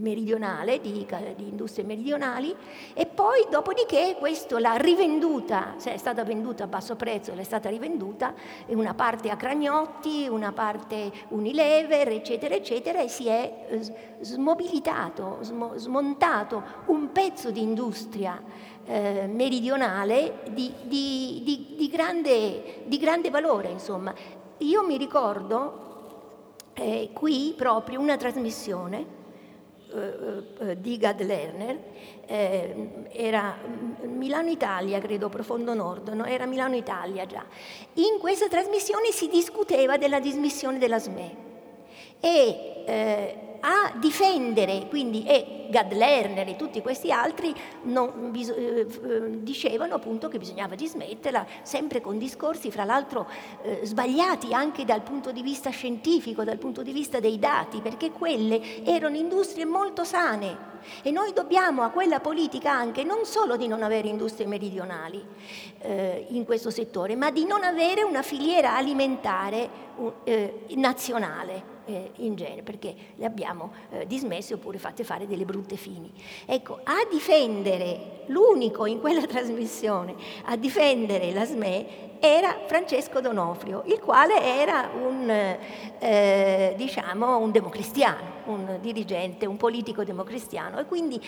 [0.04, 2.54] meridionale, di, di, industrie meridionali
[2.92, 7.70] e poi dopodiché questo l'ha rivenduta, cioè è stata venduta a basso prezzo, l'è stata
[7.70, 8.34] rivenduta,
[8.68, 13.80] una parte a Cragnotti, una parte Unilever, eccetera, eccetera, e si è eh,
[14.20, 15.38] smobilitato,
[15.76, 18.40] smontato un pezzo di industria
[18.86, 23.68] eh, meridionale di, di, di, grande, di grande valore.
[23.70, 24.14] Insomma.
[24.58, 29.22] Io mi ricordo eh, qui proprio una trasmissione
[29.92, 31.78] eh, eh di Gad Lerner,
[32.26, 33.56] eh, era
[34.02, 36.24] Milano-Italia, credo, Profondo Nord, no?
[36.24, 37.44] era Milano-Italia già.
[37.94, 41.36] In questa trasmissione si discuteva della dismissione della SME
[42.20, 48.86] e eh, a difendere, quindi e Gad Lerner e tutti questi altri non, bis, eh,
[49.42, 53.26] dicevano appunto che bisognava dismetterla, sempre con discorsi fra l'altro
[53.62, 58.10] eh, sbagliati anche dal punto di vista scientifico, dal punto di vista dei dati, perché
[58.10, 60.72] quelle erano industrie molto sane.
[61.02, 65.24] E noi dobbiamo a quella politica anche non solo di non avere industrie meridionali
[65.78, 69.70] eh, in questo settore, ma di non avere una filiera alimentare
[70.24, 75.76] eh, nazionale eh, in genere, perché le abbiamo eh, dismesse oppure fatte fare delle brutte
[75.76, 76.12] fini.
[76.46, 84.00] Ecco, a difendere, l'unico in quella trasmissione, a difendere la SME era Francesco Donofrio, il
[84.00, 85.28] quale era un,
[85.98, 91.20] eh, diciamo, un democristiano, un dirigente, un politico democristiano e quindi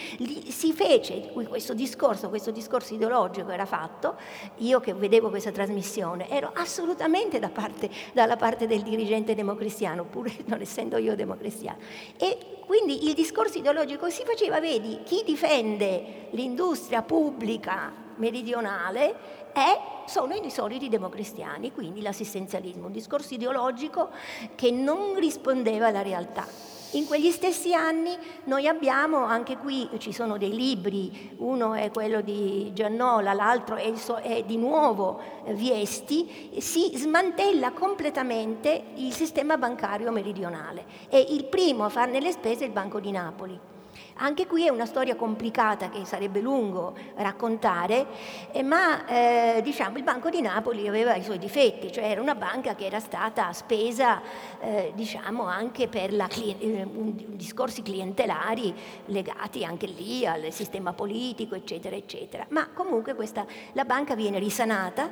[0.48, 4.16] si fece questo discorso, questo discorso ideologico era fatto,
[4.56, 10.32] io che vedevo questa trasmissione ero assolutamente da parte, dalla parte del dirigente democristiano, pur
[10.46, 11.76] non essendo io democristiano.
[12.16, 20.34] E quindi il discorso ideologico si faceva, vedi, chi difende l'industria pubblica meridionale è, sono
[20.34, 24.10] i soliti democristiani, quindi l'assistenzialismo, un discorso ideologico
[24.54, 26.46] che non rispondeva alla realtà.
[26.92, 32.20] In quegli stessi anni noi abbiamo, anche qui ci sono dei libri, uno è quello
[32.20, 33.92] di Giannola, l'altro è,
[34.22, 41.88] è di nuovo Viesti, si smantella completamente il sistema bancario meridionale e il primo a
[41.88, 43.60] farne le spese è il Banco di Napoli.
[44.18, 48.06] Anche qui è una storia complicata che sarebbe lungo raccontare,
[48.50, 52.34] eh, ma eh, diciamo, il Banco di Napoli aveva i suoi difetti, cioè era una
[52.34, 54.22] banca che era stata spesa
[54.60, 58.74] eh, diciamo, anche per la, eh, discorsi clientelari
[59.06, 62.46] legati anche lì al sistema politico, eccetera, eccetera.
[62.48, 65.10] Ma comunque questa, la banca viene risanata,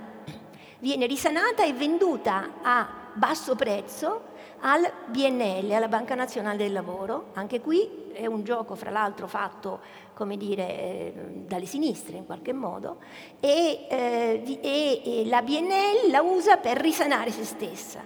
[0.78, 4.32] viene risanata e venduta a basso prezzo
[4.66, 7.30] al BNL, alla Banca Nazionale del Lavoro.
[7.34, 9.80] Anche qui è un gioco, fra l'altro, fatto
[10.14, 11.12] come dire, eh,
[11.46, 12.98] dalle sinistre in qualche modo,
[13.40, 18.00] e, eh, e, e, la BNL la usa per risanare se stessa.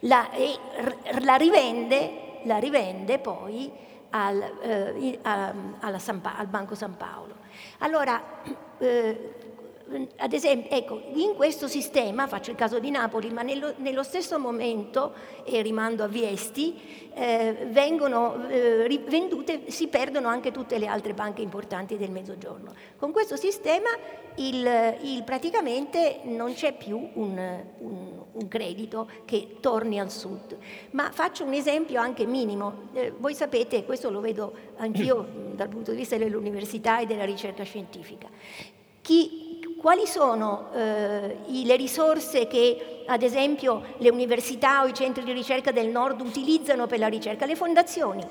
[0.00, 0.54] La, e,
[1.20, 3.70] la, rivende, la rivende, poi
[4.10, 7.34] al, eh, a, San, al, Banco San Paolo.
[7.78, 8.22] Allora,
[8.78, 9.34] eh,
[10.16, 14.38] ad esempio, ecco, in questo sistema, faccio il caso di Napoli, ma nello, nello stesso
[14.38, 15.12] momento,
[15.44, 21.42] e rimando a Viesti, eh, vengono eh, vendute, si perdono anche tutte le altre banche
[21.42, 22.74] importanti del Mezzogiorno.
[22.96, 23.88] Con questo sistema
[24.36, 30.56] il, il, praticamente non c'è più un, un, un, credito che torni al sud.
[30.90, 32.88] Ma faccio un esempio anche minimo.
[32.92, 35.26] Eh, voi sapete, questo lo vedo anch'io
[35.56, 38.28] dal punto di vista dell'università e della ricerca scientifica.
[39.00, 39.47] Chi
[39.78, 45.70] quali sono eh, le risorse che ad esempio le università o i centri di ricerca
[45.70, 47.46] del nord utilizzano per la ricerca?
[47.46, 48.26] Le fondazioni.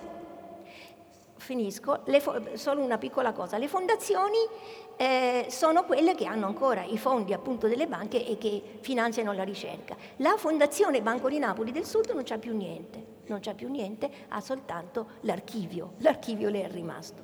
[1.37, 3.57] Finisco, fo- solo una piccola cosa.
[3.57, 4.37] Le fondazioni
[4.97, 9.43] eh, sono quelle che hanno ancora i fondi appunto delle banche e che finanziano la
[9.43, 9.95] ricerca.
[10.17, 14.09] La Fondazione Banco di Napoli del Sud non c'ha più niente, non c'ha più niente,
[14.27, 17.23] ha soltanto l'archivio, l'archivio le è rimasto.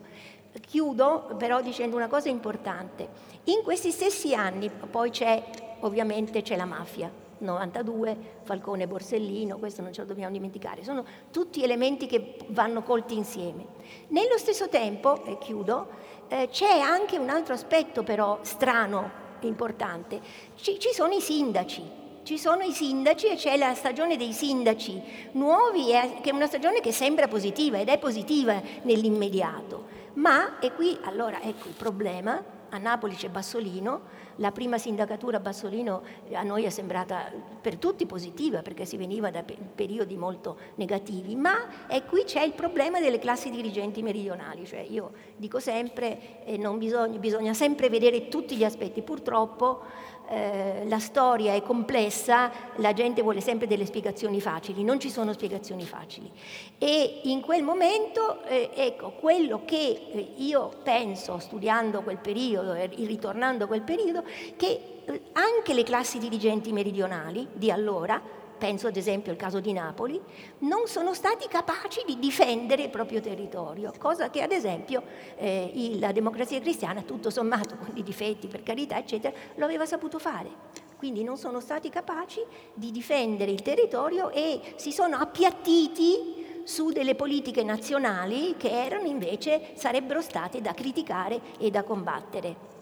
[0.62, 3.08] Chiudo però dicendo una cosa importante.
[3.45, 5.43] In questi stessi anni poi c'è,
[5.82, 7.22] ovviamente, c'è la mafia.
[7.39, 13.16] 92, Falcone Borsellino, questo non ce lo dobbiamo dimenticare, sono tutti elementi che vanno colti
[13.16, 13.66] insieme.
[14.08, 15.88] Nello stesso tempo, e chiudo,
[16.30, 20.22] eh, c'è anche un altro aspetto però strano, importante,
[20.56, 25.01] ci, ci sono i sindaci, ci sono i sindaci e c'è la stagione dei sindaci
[25.34, 25.88] nuovi,
[26.22, 30.01] che è una stagione che sembra positiva ed è positiva nell'immediato.
[30.14, 34.01] Ma, e qui allora ecco il problema, a Napoli c'è Bassolino,
[34.38, 36.01] la prima sindacatura Bassolino
[36.34, 41.88] a noi è sembrata per tutti positiva perché si veniva da periodi molto negativi, ma
[41.88, 47.20] e qui c'è il problema delle classi dirigenti meridionali, cioè io dico sempre, eh, bisogna,
[47.20, 49.84] bisogna sempre vedere tutti gli aspetti, purtroppo
[50.30, 55.34] eh, la storia è complessa, la gente vuole sempre delle spiegazioni facili, non ci sono
[55.34, 56.32] spiegazioni facili.
[56.78, 62.88] E in quel momento, eh, ecco, quello che eh, io penso, studiando quel periodo e
[62.88, 64.24] ritornando a quel periodo,
[64.55, 69.74] che eh, anche le classi dirigenti meridionali di allora penso ad esempio al caso di
[69.74, 70.20] Napoli,
[70.60, 75.04] non sono stati capaci di difendere il proprio territorio, cosa che ad esempio
[75.36, 80.20] eh, la democrazia cristiana, tutto sommato con i difetti per carità, eccetera, lo aveva saputo
[80.20, 80.82] fare.
[80.97, 82.39] Quindi non sono stati capaci
[82.74, 89.72] di difendere il territorio e si sono appiattiti su delle politiche nazionali che erano invece
[89.74, 92.72] sarebbero state da criticare e da combattere.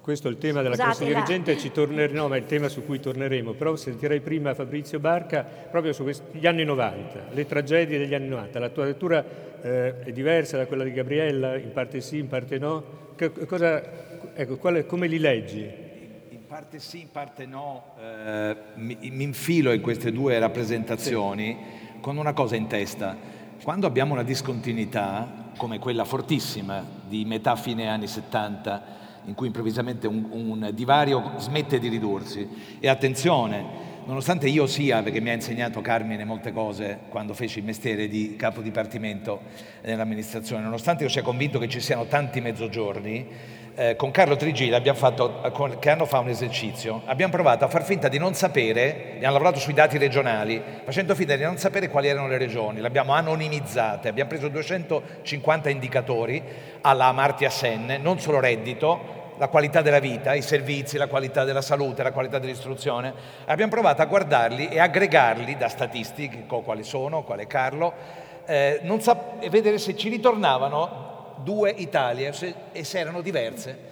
[0.00, 2.98] Questo è il tema della classe dirigente, ci torneremo, ma è il tema su cui
[2.98, 8.28] torneremo, però sentirei prima Fabrizio Barca proprio su gli anni 90, le tragedie degli anni
[8.28, 8.58] 90.
[8.58, 9.22] La tua lettura
[9.60, 13.00] eh, è diversa da quella di Gabriella, in parte sì, in parte no.
[13.16, 13.82] Che, cosa,
[14.34, 15.60] ecco, quale, come li leggi?
[15.60, 17.94] In parte sì, in parte no.
[18.00, 22.00] Eh, mi, mi, infilo in queste due rappresentazioni sì.
[22.00, 23.14] con una cosa in testa.
[23.62, 30.06] Quando abbiamo una discontinuità, come quella fortissima di metà fine anni 70, in cui improvvisamente
[30.06, 32.48] un, un divario smette di ridursi.
[32.80, 33.64] E attenzione,
[34.04, 38.36] nonostante io sia, perché mi ha insegnato Carmine molte cose quando feci il mestiere di
[38.36, 39.42] capo dipartimento
[39.82, 44.98] nell'amministrazione, nonostante io sia convinto che ci siano tanti mezzogiorni, eh, con Carlo Trigida abbiamo
[44.98, 49.32] fatto qualche anno fa un esercizio, abbiamo provato a far finta di non sapere, abbiamo
[49.32, 53.12] lavorato sui dati regionali, facendo finta di non sapere quali erano le regioni, le abbiamo
[53.12, 56.42] anonimizzate, abbiamo preso 250 indicatori
[56.82, 61.62] alla Amartya Sen, non solo reddito, la qualità della vita, i servizi, la qualità della
[61.62, 63.12] salute, la qualità dell'istruzione,
[63.46, 67.92] abbiamo provato a guardarli e aggregarli da statistiche, quali sono, quale Carlo,
[68.44, 71.11] eh, sa- e vedere se ci ritornavano
[71.42, 72.32] due Italie
[72.72, 73.90] e se erano diverse.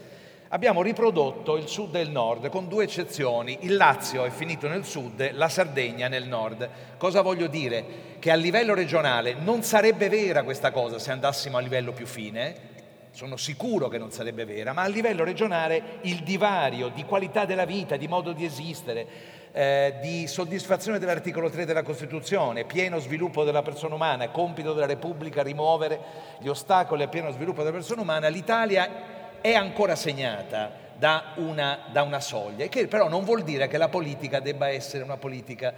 [0.52, 3.58] Abbiamo riprodotto il sud e il nord con due eccezioni.
[3.60, 6.68] Il Lazio è finito nel sud, la Sardegna nel nord.
[6.96, 7.84] Cosa voglio dire?
[8.18, 12.68] Che a livello regionale non sarebbe vera questa cosa se andassimo a livello più fine,
[13.12, 17.64] sono sicuro che non sarebbe vera, ma a livello regionale il divario di qualità della
[17.64, 19.06] vita, di modo di esistere,
[19.52, 25.42] eh, di soddisfazione dell'articolo 3 della Costituzione, pieno sviluppo della persona umana, compito della Repubblica
[25.42, 25.98] rimuovere
[26.38, 32.02] gli ostacoli al pieno sviluppo della persona umana, l'Italia è ancora segnata da una, da
[32.02, 35.72] una soglia, che però non vuol dire che la politica debba essere una politica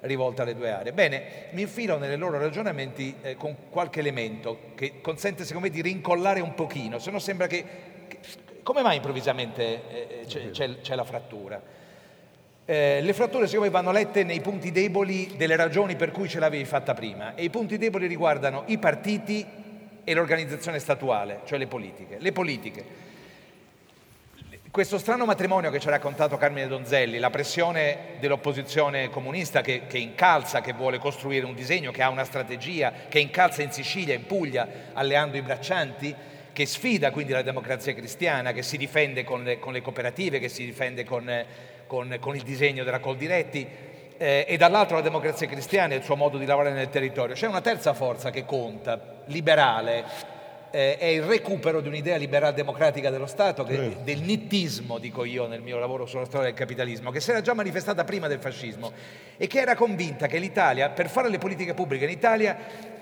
[0.00, 0.92] rivolta alle due aree.
[0.92, 5.82] Bene, mi infilo nei loro ragionamenti eh, con qualche elemento che consente secondo me di
[5.82, 7.64] rincollare un pochino, se no sembra che,
[8.06, 8.18] che
[8.62, 11.60] come mai improvvisamente eh, c'è, c'è, c'è la frattura?
[12.70, 16.38] Eh, le fratture secondo me vanno lette nei punti deboli delle ragioni per cui ce
[16.38, 19.42] l'avevi fatta prima e i punti deboli riguardano i partiti
[20.04, 22.18] e l'organizzazione statuale, cioè le politiche.
[22.18, 22.84] Le politiche.
[24.70, 29.96] Questo strano matrimonio che ci ha raccontato Carmine Donzelli, la pressione dell'opposizione comunista che, che,
[29.96, 34.26] incalza, che vuole costruire un disegno, che ha una strategia, che incalza in Sicilia, in
[34.26, 36.14] Puglia, alleando i braccianti,
[36.52, 40.50] che sfida quindi la democrazia cristiana, che si difende con le, con le cooperative, che
[40.50, 41.30] si difende con,
[41.88, 43.66] con, con, il disegno della Coldiretti,
[44.16, 47.34] eh, e dall'altro la democrazia cristiana e il suo modo di lavorare nel territorio.
[47.34, 50.04] C'è una terza forza che conta, liberale,
[50.70, 55.46] eh, è il recupero di un'idea liberal democratica dello Stato, che, del nittismo, dico io
[55.46, 58.92] nel mio lavoro sulla storia del capitalismo, che si era già manifestata prima del fascismo
[59.36, 62.56] e che era convinta che l'Italia, per fare le politiche pubbliche in Italia,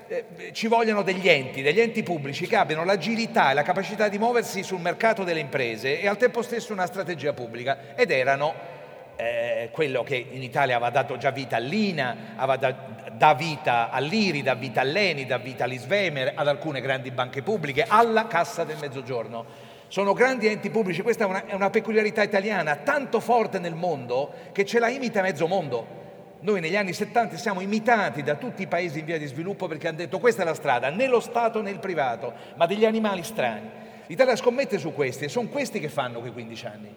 [0.09, 4.19] eh, ci vogliono degli enti, degli enti pubblici che abbiano l'agilità e la capacità di
[4.19, 8.76] muoversi sul mercato delle imprese e al tempo stesso una strategia pubblica ed erano
[9.17, 12.75] eh, quello che in Italia aveva dato già vita all'INA, aveva da,
[13.13, 18.27] da vita all'IRI, dà vita all'ENI, dà vita all'Isvemer, ad alcune grandi banche pubbliche, alla
[18.27, 19.65] Cassa del Mezzogiorno.
[19.89, 24.33] Sono grandi enti pubblici, questa è una, è una peculiarità italiana tanto forte nel mondo
[24.53, 26.05] che ce la imita mezzo mondo.
[26.41, 29.89] Noi negli anni 70 siamo imitati da tutti i paesi in via di sviluppo perché
[29.89, 33.23] hanno detto questa è la strada, né lo Stato né il privato, ma degli animali
[33.23, 33.71] strani.
[34.07, 36.95] L'Italia scommette su questi e sono questi che fanno quei 15 anni.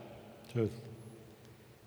[0.51, 0.88] Certo.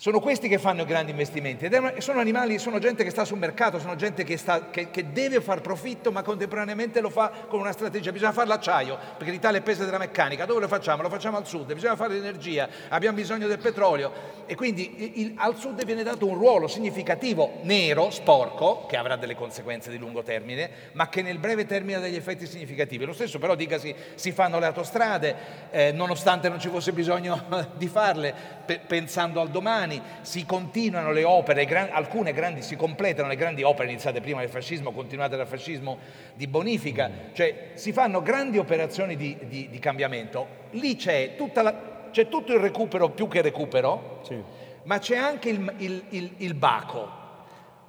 [0.02, 3.38] Sono questi che fanno i grandi investimenti ed sono animali, sono gente che sta sul
[3.38, 7.60] mercato, sono gente che, sta, che, che, deve far profitto ma contemporaneamente lo fa con
[7.60, 8.10] una strategia.
[8.10, 10.44] Bisogna fare l'acciaio perché l'Italia è pesa della meccanica.
[10.44, 11.02] Dove lo facciamo?
[11.02, 15.56] Lo facciamo al sud, bisogna fare l'energia, abbiamo bisogno del petrolio e quindi il, al
[15.56, 20.68] sud viene dato un ruolo significativo, nero, sporco, che avrà delle conseguenze di lungo termine,
[20.94, 23.04] ma che nel breve termine ha degli effetti significativi.
[23.04, 25.36] Lo stesso però dicasi si fanno le autostrade,
[25.70, 27.44] eh, nonostante non ci fosse bisogno
[27.78, 28.34] di farle,
[28.66, 33.36] pe- pensando al domani anni si continuano le opere, gran, alcune grandi, si completano le
[33.36, 35.98] grandi opere iniziate prima del fascismo, continuate dal fascismo
[36.34, 40.60] di bonifica, cioè si fanno grandi operazioni di, di, di cambiamento.
[40.70, 44.40] Lì c'è, la, c'è, tutto il recupero più che recupero, sì.
[44.84, 47.20] ma c'è anche il, il, il, il baco.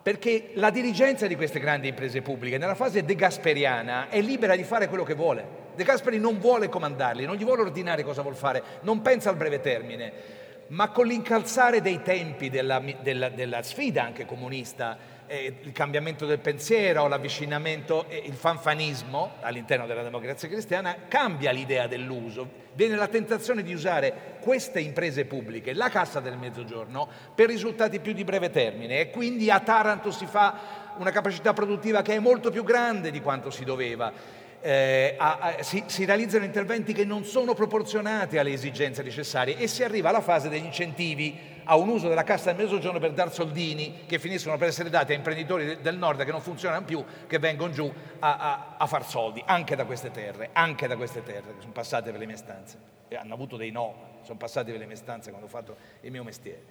[0.04, 4.89] Perché la dirigenza di queste grandi imprese pubbliche nella fase degasperiana è libera di fare
[4.89, 5.62] quello che vuole.
[5.76, 9.38] De Gasperi non vuole comandarli, non gli vuole ordinare cosa vuole fare, non pensa al
[9.38, 14.97] breve termine ma con l'incalzare dei tempi della, della, della sfida anche comunista,
[15.28, 21.88] eh, il cambiamento del pensiero, l'avvicinamento, eh, il fanfanismo all'interno della democrazia cristiana, cambia l'idea
[21.88, 22.61] dell'uso.
[22.74, 28.14] Viene la tentazione di usare queste imprese pubbliche, la Cassa del Mezzogiorno, per risultati più
[28.14, 32.51] di breve termine e quindi a Taranto si fa una capacità produttiva che è molto
[32.51, 37.26] più grande di quanto si doveva eh, a, a, si, si, realizzano interventi che non
[37.26, 42.07] sono proporzionati alle esigenze necessarie e si arriva alla fase degli incentivi a un uso
[42.07, 45.97] della cassa del mezzogiorno per dar soldini che finiscono per essere dati a imprenditori del
[45.97, 50.11] nord che non funzionano più, che vengono giù a, a far soldi, anche da queste
[50.11, 52.78] terre, anche da queste terre che sono passate per le mie stanze.
[53.09, 56.11] E hanno avuto dei no, sono passati per le mie stanze quando ho fatto il
[56.11, 56.61] mio mestiere.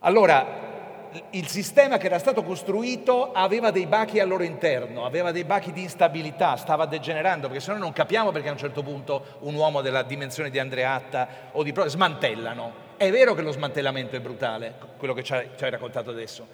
[0.00, 0.95] Allora,
[1.30, 5.72] il sistema che era stato costruito aveva dei bachi al loro interno, aveva dei bachi
[5.72, 9.54] di instabilità, stava degenerando, perché se no non capiamo perché a un certo punto un
[9.54, 12.84] uomo della dimensione di Andreatta o di Pro smantellano.
[12.96, 16.46] È vero che lo smantellamento è brutale, quello che ci hai raccontato adesso.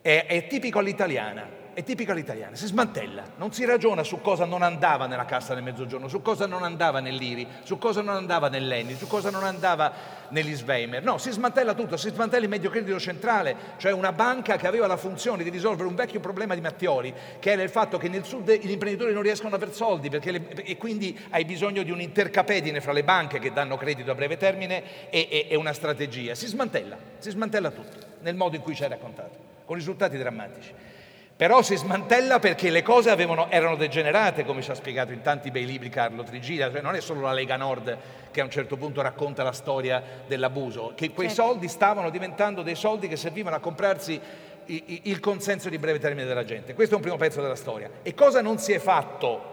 [0.00, 4.62] È, è tipico all'italiana, è tipica all'italiana, si smantella, non si ragiona su cosa non
[4.62, 8.94] andava nella cassa del mezzogiorno, su cosa non andava nell'IRI, su cosa non andava nell'ENI,
[8.94, 9.92] su cosa non andava
[10.28, 11.02] negli Sveimer.
[11.02, 14.86] No, si smantella tutto, si smantella il medio credito centrale, cioè una banca che aveva
[14.86, 18.24] la funzione di risolvere un vecchio problema di Mattioli, che era il fatto che nel
[18.24, 22.80] sud gli imprenditori non riescono ad aver soldi le, e quindi hai bisogno di un'intercapedine
[22.80, 26.34] fra le banche che danno credito a breve termine e, e, e una strategia.
[26.34, 30.91] Si smantella, si smantella tutto, nel modo in cui ci hai raccontato, con risultati drammatici.
[31.36, 35.50] Però si smantella perché le cose avevano, erano degenerate, come ci ha spiegato in tanti
[35.50, 37.96] bei libri Carlo Trigida, cioè non è solo la Lega Nord
[38.30, 41.42] che a un certo punto racconta la storia dell'abuso, che quei certo.
[41.44, 44.20] soldi stavano diventando dei soldi che servivano a comprarsi
[44.66, 46.74] il consenso di breve termine della gente.
[46.74, 47.90] Questo è un primo pezzo della storia.
[48.02, 49.50] E cosa non si è fatto,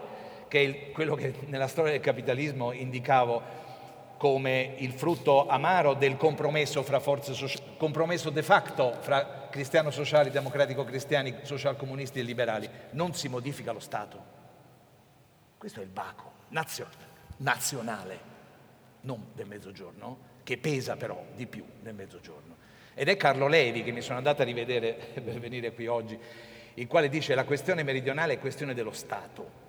[0.48, 3.58] che è quello che nella storia del capitalismo indicavo
[4.16, 11.40] come il frutto amaro del compromesso fra forze sociali, compromesso de facto fra cristiano-sociali, democratico-cristiani,
[11.42, 12.70] social-comunisti e liberali.
[12.92, 14.38] Non si modifica lo Stato.
[15.58, 16.32] Questo è il baco
[17.38, 18.18] nazionale,
[19.02, 22.56] non del mezzogiorno, che pesa però di più del mezzogiorno.
[22.94, 24.92] Ed è Carlo Levi, che mi sono andato a rivedere
[25.22, 26.18] per venire qui oggi,
[26.74, 29.59] il quale dice la questione meridionale è questione dello Stato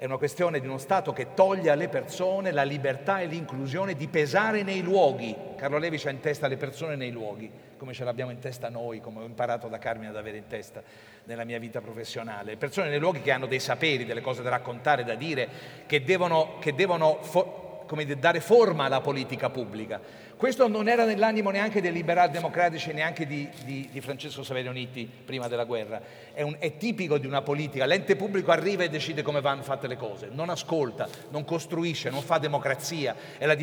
[0.00, 4.06] è una questione di uno Stato che toglie alle persone la libertà e l'inclusione di
[4.06, 5.34] pesare nei luoghi.
[5.56, 9.00] Carlo Levi ha in testa le persone nei luoghi, come ce l'abbiamo in testa noi,
[9.00, 10.84] come ho imparato da Carmine ad avere in testa
[11.24, 12.50] nella mia vita professionale.
[12.50, 15.48] Le persone nei luoghi che hanno dei saperi, delle cose da raccontare, da dire,
[15.86, 20.00] che devono, che devono fo- come dire, dare forma alla politica pubblica.
[20.36, 25.10] Questo non era nell'animo neanche dei liberal democratici, neanche di, di, di Francesco Saverio Nitti
[25.24, 26.00] prima della guerra.
[26.32, 27.86] È, un, è, tipico di una politica.
[27.86, 32.22] L'ente pubblico arriva e decide come vanno fatte le cose, non ascolta, non costruisce, non
[32.22, 33.56] fa democrazia, è la,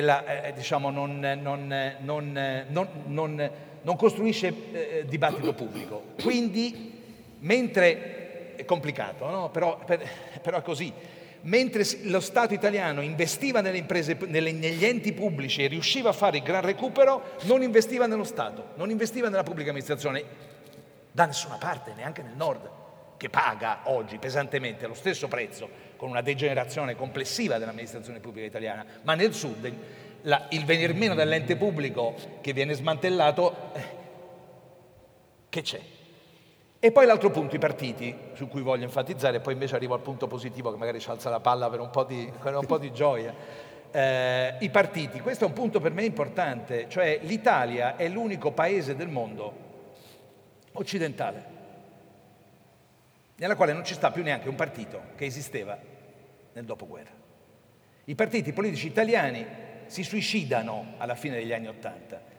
[0.00, 3.50] la, eh, diciamo, non, non, non,
[3.80, 6.08] non, costruisce eh, dibattito pubblico.
[6.20, 7.00] Quindi,
[7.38, 9.48] mentre è complicato, no?
[9.48, 10.06] però, per,
[10.42, 10.92] però è così
[11.44, 16.38] mentre lo Stato italiano investiva nelle imprese, nelle, negli enti pubblici e riusciva a fare
[16.38, 20.52] il gran recupero, non investiva nello Stato, non investiva nella pubblica amministrazione
[21.10, 22.68] da nessuna parte, neanche nel nord,
[23.16, 29.14] che paga oggi pesantemente lo stesso prezzo con una degenerazione complessiva dell'amministrazione pubblica italiana, ma
[29.14, 29.72] nel sud
[30.22, 33.82] la, il venir meno dell'ente pubblico che viene smantellato, eh,
[35.48, 35.80] che c'è?
[36.84, 40.02] E poi l'altro punto, i partiti, su cui voglio enfatizzare, e poi invece arrivo al
[40.02, 42.92] punto positivo che magari ci alza la palla per un po' di, un po di
[42.92, 43.34] gioia.
[43.90, 48.94] Eh, I partiti, questo è un punto per me importante, cioè l'Italia è l'unico paese
[48.96, 49.54] del mondo
[50.72, 51.44] occidentale
[53.36, 55.78] nella quale non ci sta più neanche un partito che esisteva
[56.52, 57.12] nel dopoguerra.
[58.04, 59.46] I partiti politici italiani
[59.86, 62.33] si suicidano alla fine degli anni Ottanta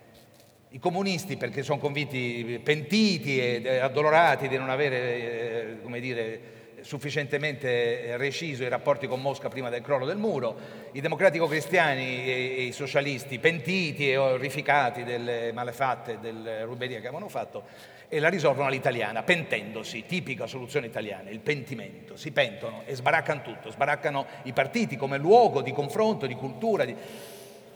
[0.75, 6.39] i comunisti perché sono convinti, pentiti e addolorati di non avere, eh, come dire,
[6.81, 10.57] sufficientemente reciso i rapporti con Mosca prima del crollo del muro,
[10.91, 17.63] i democratico-cristiani e i socialisti pentiti e orrificati delle malefatte, delle ruberie che avevano fatto,
[18.09, 23.71] e la risolvono all'italiana, pentendosi, tipica soluzione italiana, il pentimento, si pentono e sbaraccano tutto,
[23.71, 26.83] sbaraccano i partiti come luogo di confronto, di cultura.
[26.83, 26.95] Di...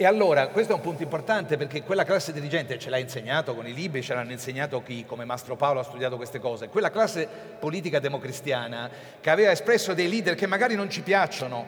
[0.01, 3.67] E allora, questo è un punto importante perché quella classe dirigente ce l'ha insegnato con
[3.67, 7.27] i libri, ce l'hanno insegnato chi come Mastro Paolo ha studiato queste cose, quella classe
[7.59, 8.89] politica democristiana
[9.19, 11.65] che aveva espresso dei leader che magari non ci piacciono,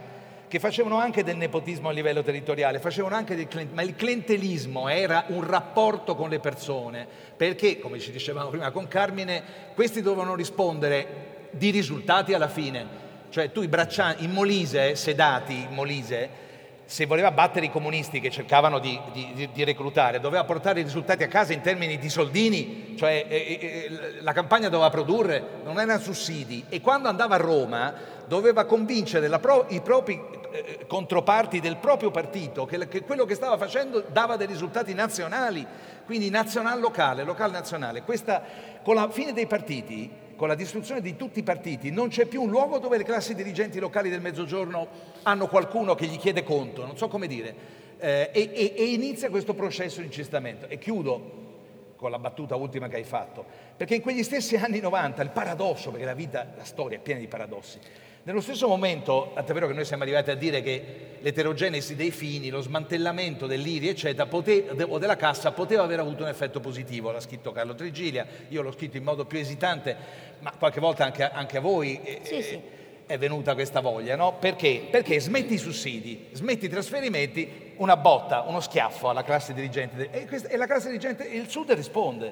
[0.47, 4.87] che facevano anche del nepotismo a livello territoriale, facevano anche del clientelismo, ma il clientelismo
[4.87, 7.05] era un rapporto con le persone,
[7.35, 9.43] perché, come ci dicevamo prima con Carmine,
[9.75, 13.09] questi dovevano rispondere di risultati alla fine.
[13.27, 16.47] Cioè tu i braccianti, in Molise, sedati in Molise,
[16.91, 21.23] se voleva battere i comunisti che cercavano di, di, di, reclutare, doveva portare i risultati
[21.23, 25.79] a casa in termini di soldini, cioè eh, eh, eh, la campagna doveva produrre, non
[25.79, 26.65] erano sussidi.
[26.67, 27.93] E quando andava a Roma
[28.27, 30.21] doveva convincere pro, i propri
[30.51, 35.65] eh, controparti del proprio partito che, che, quello che stava facendo dava dei risultati nazionali,
[36.05, 38.01] quindi nazionale locale, locale nazionale.
[38.01, 38.43] Questa,
[38.83, 40.11] con la fine dei partiti
[40.41, 43.35] con la distruzione di tutti i partiti, non c'è più un luogo dove le classi
[43.35, 44.87] dirigenti locali del Mezzogiorno
[45.21, 47.55] hanno qualcuno che gli chiede conto, non so come dire,
[47.99, 50.67] eh, e, e, e inizia questo processo di incestamento.
[50.67, 53.45] E chiudo con la battuta ultima che hai fatto,
[53.77, 57.19] perché in quegli stessi anni 90 il paradosso, perché la vita, la storia è piena
[57.19, 57.77] di paradossi,
[58.23, 62.49] nello stesso momento, tant'è vero che noi siamo arrivati a dire che l'eterogenesi dei fini,
[62.49, 67.19] lo smantellamento dell'IRI, eccetera, pote- o della cassa poteva aver avuto un effetto positivo, l'ha
[67.19, 69.95] scritto Carlo Trigilia, io l'ho scritto in modo più esitante,
[70.39, 72.61] ma qualche volta anche, anche a voi eh, sì, eh, sì.
[73.07, 74.37] è venuta questa voglia, no?
[74.37, 74.87] Perché?
[74.91, 80.27] Perché smetti i sussidi, smetti i trasferimenti, una botta, uno schiaffo alla classe dirigente, e,
[80.27, 82.31] questa, e la classe dirigente, il Sud risponde,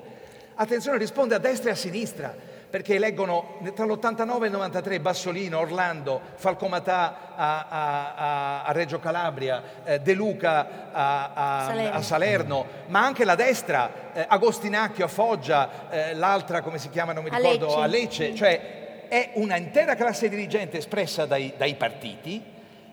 [0.53, 5.59] attenzione, risponde a destra e a sinistra perché eleggono tra l'89 e il 93 Bassolino,
[5.59, 11.97] Orlando, Falcomatà a, a, a Reggio Calabria, eh, De Luca a, Salerno.
[11.97, 12.65] a, Salerno.
[12.87, 17.31] ma anche la destra, eh, Agostinacchio a Foggia, eh, l'altra come si chiama, non mi
[17.31, 18.35] ricordo, a Lecce, Lecce.
[18.35, 22.43] cioè è una intera classe dirigente espressa dai, dai partiti,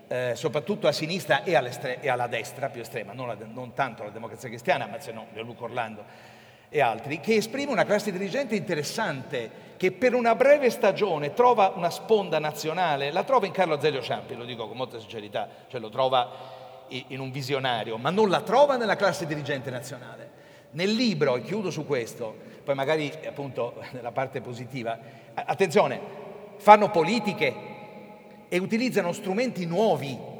[0.07, 1.51] eh, soprattutto a sinistra e,
[1.99, 5.27] e, alla destra più estrema, non, la, non tanto la democrazia cristiana, ma se no
[5.33, 6.35] Luca Orlando
[6.69, 11.89] e altri, che esprime una classe dirigente interessante, che per una breve stagione trova una
[11.89, 15.89] sponda nazionale, la trova in Carlo Azeglio Ciampi, lo dico con molta sincerità, cioè lo
[15.89, 16.55] trova
[16.89, 20.35] in un visionario, ma non la trova nella classe dirigente nazionale.
[20.71, 24.97] Nel libro, e chiudo su questo, poi magari appunto nella parte positiva,
[25.33, 25.99] attenzione,
[26.57, 27.75] fanno politiche
[28.49, 30.35] e utilizzano strumenti nuovi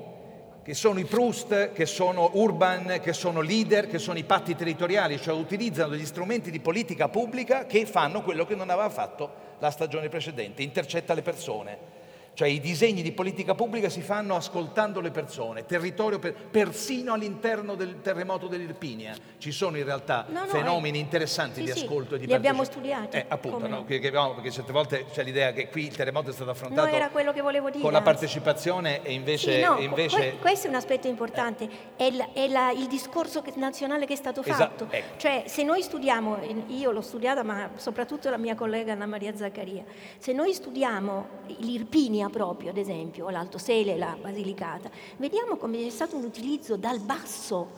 [0.67, 5.17] che sono i Proust, che sono Urban, che sono leader, che sono i patti territoriali,
[5.17, 9.71] cioè utilizzano degli strumenti di politica pubblica che fanno quello che non aveva fatto la
[9.71, 11.96] stagione precedente, intercetta le persone.
[12.37, 17.73] Cioè i disegni di politica pubblica si fanno ascoltando le persone, territorio per, persino all'interno
[17.73, 22.13] del terremoto dell'Irpinia ci sono in realtà no, no, fenomeni eh, interessanti sì, di ascolto
[22.13, 23.17] e di li abbiamo studiati.
[23.17, 23.83] Eh, appunto, no?
[23.85, 27.91] Perché, perché, certe volte c'è l'idea che qui il terremoto è stato affrontato dire, con
[27.91, 29.53] la partecipazione e invece...
[29.53, 30.17] Sì, no, invece...
[30.17, 34.13] Que- questo è un aspetto importante, è, la, è la, il discorso che, nazionale che
[34.13, 34.85] è stato fatto.
[34.85, 35.17] Esatto, ecco.
[35.17, 39.83] Cioè se noi studiamo, io l'ho studiata ma soprattutto la mia collega Anna Maria Zaccaria,
[40.19, 41.27] se noi studiamo
[41.61, 46.75] l'Irpinia Messina proprio, ad esempio, l'Alto Sele, la Basilicata, vediamo come c'è stato un utilizzo
[46.77, 47.71] dal basso,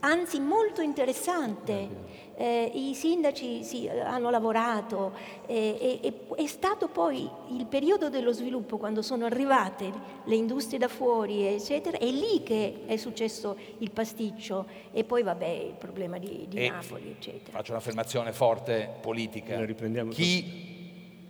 [0.00, 2.18] anzi molto interessante.
[2.40, 5.12] Eh, i sindaci sì, hanno lavorato,
[5.46, 9.92] eh, e, è stato poi il periodo dello sviluppo quando sono arrivate
[10.24, 14.66] le industrie da fuori, eccetera, è lì che è successo il pasticcio.
[14.90, 17.58] E poi vabbè il problema di, di Napoli, eccetera.
[17.58, 19.62] Faccio un'affermazione forte politica.
[20.08, 20.79] Chi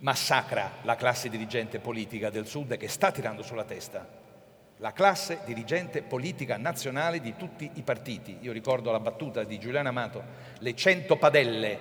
[0.01, 4.19] massacra la classe dirigente politica del Sud che sta tirando sulla testa
[4.81, 8.39] la classe dirigente politica nazionale di tutti i partiti.
[8.41, 10.23] Io ricordo la battuta di Giuliano Amato,
[10.57, 11.79] le cento padelle,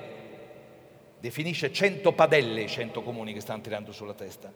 [1.19, 4.53] definisce cento padelle i cento comuni che stanno tirando sulla testa.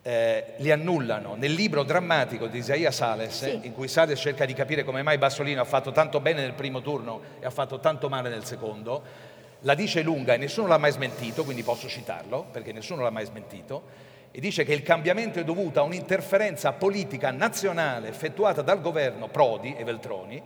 [0.00, 1.34] Eh, li annullano.
[1.34, 3.66] Nel libro drammatico di Isaia Sales, sì.
[3.66, 6.80] in cui Sales cerca di capire come mai Bassolino ha fatto tanto bene nel primo
[6.80, 9.02] turno e ha fatto tanto male nel secondo,
[9.66, 13.26] la dice lunga e nessuno l'ha mai smentito, quindi posso citarlo, perché nessuno l'ha mai
[13.26, 19.26] smentito e dice che il cambiamento è dovuto a un'interferenza politica nazionale effettuata dal governo
[19.26, 20.40] Prodi e Veltroni,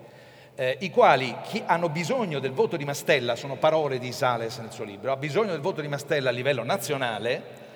[0.54, 4.84] eh, i quali hanno bisogno del voto di Mastella, sono parole di Sales nel suo
[4.84, 7.68] libro, ha bisogno del voto di Mastella a livello nazionale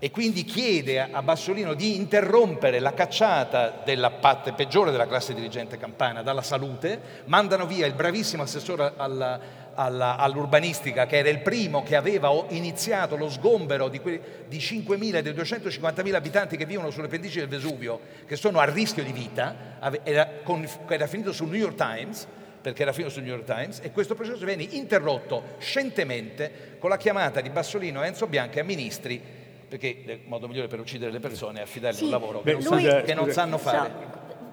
[0.00, 5.76] e quindi chiede a Bassolino di interrompere la cacciata della parte peggiore della classe dirigente
[5.76, 9.40] campana dalla salute, mandano via il bravissimo assessore alla,
[9.78, 15.14] alla, all'urbanistica, che era il primo che aveva iniziato lo sgombero di, que- di 5.000
[15.16, 19.12] e dei 250.000 abitanti che vivono sulle pendici del Vesuvio, che sono a rischio di
[19.12, 22.26] vita, era, con, era finito sul New York Times,
[22.60, 26.96] perché era finito sul New York Times, e questo processo venne interrotto scientemente con la
[26.96, 29.22] chiamata di Bassolino e Enzo Bianchi a ministri,
[29.68, 32.62] perché il modo migliore per uccidere le persone è affidargli sì, un lavoro che, non,
[32.62, 33.92] lui, sa, che non sanno fare.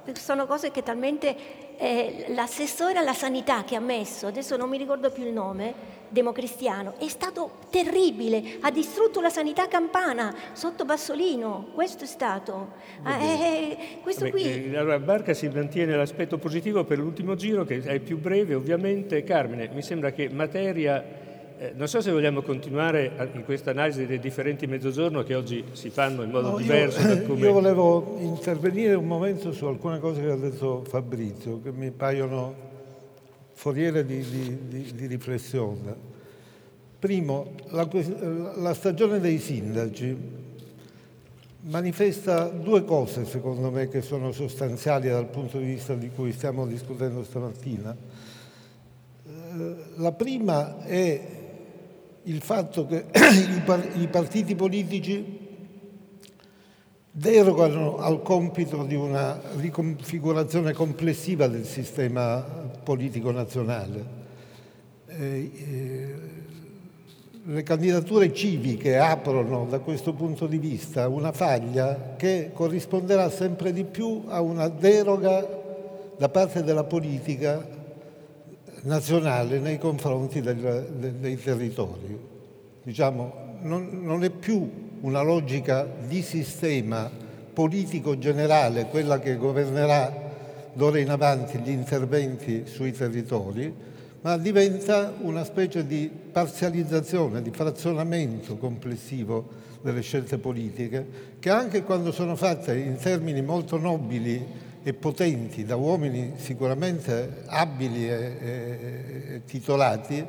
[0.06, 4.78] So, sono cose che talmente eh, l'assessore alla sanità che ha messo, adesso non mi
[4.78, 11.70] ricordo più il nome, democristiano, è stato terribile, ha distrutto la sanità campana sotto Bassolino,
[11.74, 12.74] questo è stato.
[13.04, 14.72] Ah, eh, eh, questo Vabbè, qui.
[14.72, 19.24] Eh, allora Barca si mantiene l'aspetto positivo per l'ultimo giro che è più breve ovviamente.
[19.24, 21.24] Carmine, mi sembra che materia
[21.58, 25.90] eh, non so se vogliamo continuare in questa analisi dei differenti mezzogiorno che oggi si
[25.90, 27.00] fanno in modo no, diverso.
[27.08, 31.92] Io, io, volevo intervenire un momento su alcune cose che ha detto Fabrizio, che mi
[31.92, 32.54] paiono
[33.54, 36.14] foriere di, di, di, di riflessione.
[37.00, 37.88] Primo, la,
[38.56, 40.44] la stagione dei sindaci
[41.62, 46.68] manifesta due cose, secondo me, che sono sostanziali dal punto di vista di cui stiamo
[46.68, 47.96] discutendo stamattina.
[49.26, 51.35] Eh, la prima è
[52.26, 53.06] il fatto che
[53.96, 55.44] i partiti politici
[57.12, 62.42] derogano al compito di una riconfigurazione complessiva del sistema
[62.84, 64.24] politico nazionale.
[65.08, 66.16] Eh, eh,
[67.48, 73.84] le candidature civiche aprono da questo punto di vista una faglia che corrisponderà sempre di
[73.84, 75.48] più a una deroga
[76.18, 77.75] da parte della politica
[78.86, 82.18] nazionale nei confronti del, de, dei territori.
[82.84, 84.70] Diciamo, non, non è più
[85.02, 87.10] una logica di sistema
[87.54, 90.24] politico generale quella che governerà
[90.74, 93.74] d'ora in avanti gli interventi sui territori,
[94.22, 102.12] ma diventa una specie di parzializzazione, di frazionamento complessivo delle scelte politiche, che anche quando
[102.12, 104.44] sono fatte in termini molto nobili
[104.88, 110.24] e potenti da uomini sicuramente abili e, e, titolati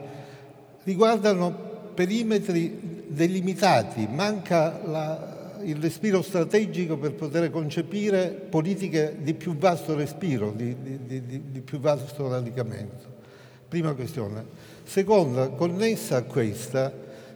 [0.85, 9.95] riguardano perimetri delimitati, manca la, il respiro strategico per poter concepire politiche di più vasto
[9.95, 13.05] respiro, di, di, di, di più vasto radicamento.
[13.69, 14.43] Prima questione.
[14.85, 16.91] Seconda, connessa a questa,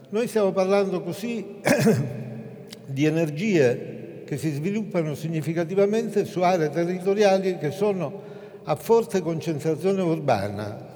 [0.09, 1.57] noi stiamo parlando così
[2.87, 3.90] di energie
[4.31, 8.21] che si sviluppano significativamente su aree territoriali che sono
[8.63, 10.87] a forte concentrazione urbana.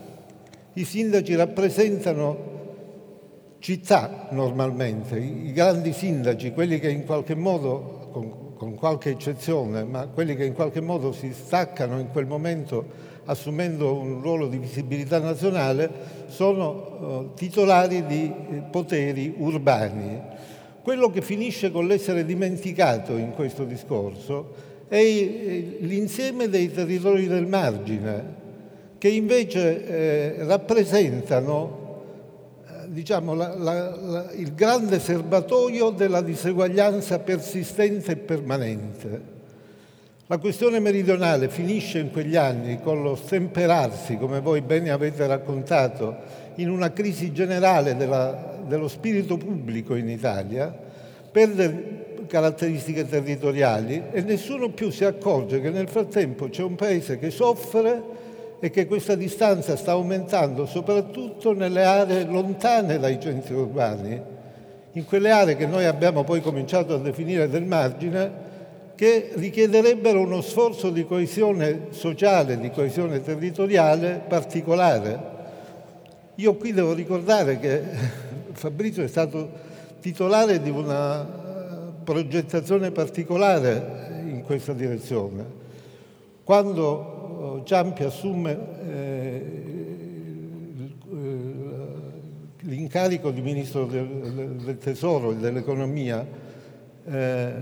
[0.71, 2.53] I sindaci rappresentano
[3.59, 10.07] città normalmente, i grandi sindaci, quelli che in qualche modo, con, con qualche eccezione, ma
[10.07, 12.85] quelli che in qualche modo si staccano in quel momento
[13.25, 15.89] assumendo un ruolo di visibilità nazionale,
[16.27, 20.21] sono eh, titolari di eh, poteri urbani
[20.85, 24.53] quello che finisce con l'essere dimenticato in questo discorso
[24.87, 25.01] è
[25.79, 28.23] l'insieme dei territori del margine,
[28.99, 32.03] che invece eh, rappresentano
[32.67, 39.21] eh, diciamo, la, la, la, il grande serbatoio della diseguaglianza persistente e permanente.
[40.27, 46.43] La questione meridionale finisce in quegli anni con lo stemperarsi, come voi bene avete raccontato,
[46.57, 50.75] in una crisi generale della, dello spirito pubblico in Italia,
[51.31, 57.29] perde caratteristiche territoriali e nessuno più si accorge che nel frattempo c'è un paese che
[57.29, 58.01] soffre
[58.59, 64.19] e che questa distanza sta aumentando soprattutto nelle aree lontane dai centri urbani,
[64.93, 68.43] in quelle aree che noi abbiamo poi cominciato a definire del margine,
[68.95, 75.33] che richiederebbero uno sforzo di coesione sociale, di coesione territoriale particolare.
[76.35, 77.81] Io qui devo ricordare che
[78.55, 79.51] Fabrizio è stato
[79.99, 81.23] titolare di una
[82.03, 85.63] progettazione particolare in questa direzione.
[86.43, 89.65] Quando Ciampi assume eh,
[92.61, 96.25] l'incarico di ministro del, Tesoro e dell'Economia,
[97.07, 97.53] eh,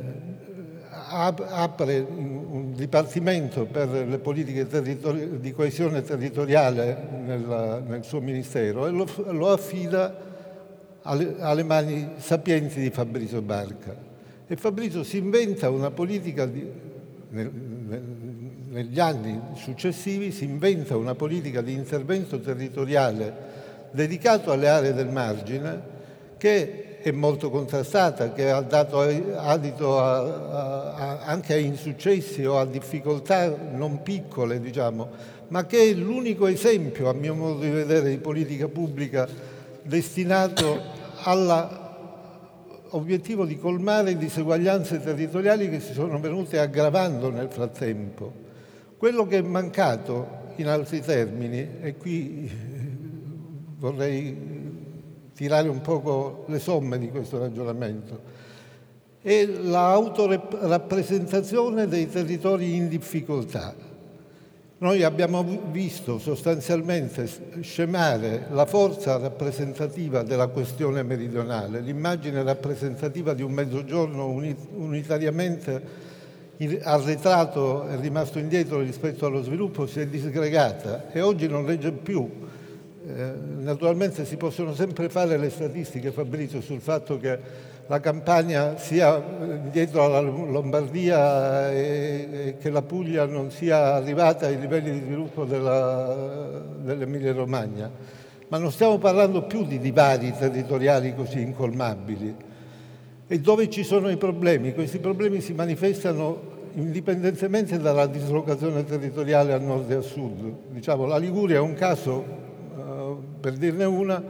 [0.90, 4.68] apre un dipartimento per le politiche
[5.40, 10.32] di coesione territoriale nel, suo ministero e lo, lo affida
[11.04, 13.96] alle, alle, mani sapienti di Fabrizio Barca.
[14.46, 16.68] E Fabrizio si inventa una politica di,
[17.30, 17.52] nel,
[17.88, 18.04] nel,
[18.74, 23.52] negli anni successivi si inventa una politica di intervento territoriale
[23.92, 25.92] dedicato alle aree del margine
[26.38, 32.66] che è molto contrastata, che ha dato adito a, a, anche a insuccessi o a
[32.66, 35.10] difficoltà non piccole, diciamo,
[35.50, 39.28] ma che è l'unico esempio, a mio modo di vedere, di politica pubblica
[39.84, 40.82] destinato
[41.24, 48.34] all'obiettivo di colmare diseguaglianze territoriali che si sono venute aggravando nel frattempo.
[48.98, 52.52] Quello che è mancato, in altri termini, e qui
[53.78, 54.62] vorrei
[55.34, 58.22] tirare un poco le somme di questo ragionamento,
[59.22, 63.92] è l'autorappresentazione dei territori in difficoltà.
[64.80, 67.30] Noi abbiamo visto sostanzialmente
[67.62, 74.26] scemare la forza rappresentativa della questione meridionale, l'immagine rappresentativa di un mezzogiorno
[74.76, 76.12] unitariamente
[76.82, 82.30] arretrato e rimasto indietro rispetto allo sviluppo si è disgregata e oggi non regge più.
[83.06, 89.18] Eh, naturalmente si possono sempre fare le statistiche, Fabrizio, sul fatto che la Campania sia
[89.18, 95.00] eh, dietro alla Lombardia e, e che la Puglia non sia arrivata ai livelli di
[95.06, 97.92] sviluppo dell'Emilia Romagna,
[98.48, 102.36] ma non stiamo parlando più di divari territoriali così incolmabili.
[103.28, 104.74] E dove ci sono i problemi?
[104.74, 110.52] Questi problemi si manifestano indipendentemente dalla dislocazione territoriale a nord e a sud.
[110.70, 112.42] Diciamo, la Liguria è un caso
[113.40, 114.24] per dirne una,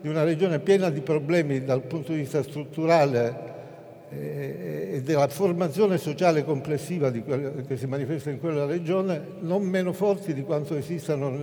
[0.00, 3.56] di una regione piena di problemi dal punto di vista strutturale
[4.10, 10.32] e della formazione sociale complessiva quella, che si manifesta in quella regione, non meno forti
[10.32, 11.34] di quanto esistano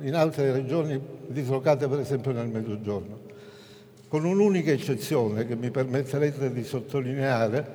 [0.00, 3.20] eh, in altre regioni dislocate per esempio nel Mezzogiorno.
[4.08, 7.66] Con un'unica eccezione che mi permetterete di sottolineare,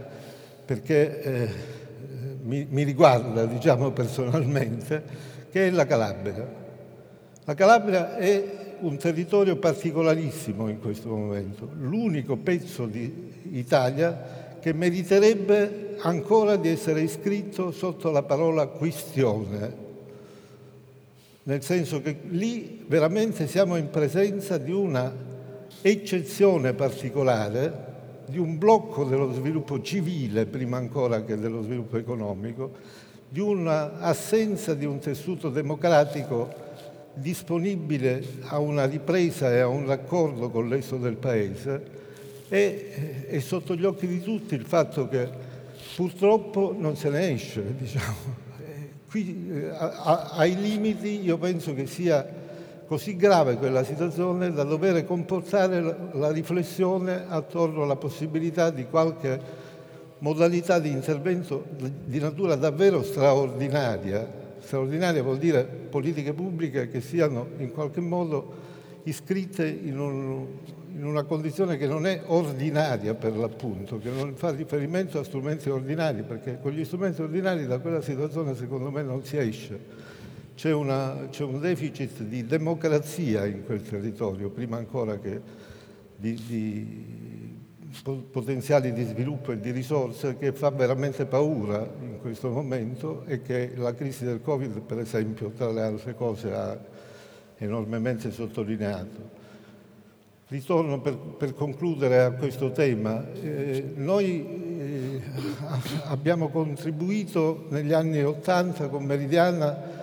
[0.65, 1.49] perché eh,
[2.43, 5.03] mi, mi riguarda diciamo, personalmente,
[5.51, 6.61] che è la Calabria.
[7.45, 16.57] La Calabria è un territorio particolarissimo in questo momento, l'unico pezzo d'Italia che meriterebbe ancora
[16.57, 19.81] di essere iscritto sotto la parola questione,
[21.43, 25.13] nel senso che lì veramente siamo in presenza di una
[25.81, 27.91] eccezione particolare,
[28.25, 32.71] di un blocco dello sviluppo civile prima ancora che dello sviluppo economico,
[33.29, 36.62] di un'assenza di un tessuto democratico
[37.13, 42.01] disponibile a una ripresa e a un raccordo con l'esto del Paese
[42.49, 45.27] e è sotto gli occhi di tutti il fatto che
[45.95, 47.63] purtroppo non se ne esce.
[47.77, 48.41] Diciamo.
[49.09, 52.41] Qui eh, ai limiti io penso che sia
[52.87, 59.39] così grave quella situazione da dover comportare la riflessione attorno alla possibilità di qualche
[60.19, 61.65] modalità di intervento
[62.05, 64.41] di natura davvero straordinaria
[64.73, 68.71] straordinaria vuol dire politiche pubbliche che siano in qualche modo
[69.03, 70.47] iscritte in, un,
[70.95, 75.69] in una condizione che non è ordinaria per l'appunto, che non fa riferimento a strumenti
[75.69, 80.01] ordinari, perché con gli strumenti ordinari da quella situazione secondo me non si esce.
[80.55, 85.39] C'è, una, c'è un deficit di democrazia in quel territorio, prima ancora che
[86.15, 87.32] di, di
[88.01, 93.73] potenziali di sviluppo e di risorse che fa veramente paura in questo momento e che
[93.75, 96.77] la crisi del Covid, per esempio, tra le altre cose, ha
[97.57, 99.41] enormemente sottolineato.
[100.47, 103.25] Ritorno per, per concludere a questo tema.
[103.33, 104.45] Eh, noi
[104.79, 105.21] eh,
[106.05, 110.01] abbiamo contribuito negli anni Ottanta con Meridiana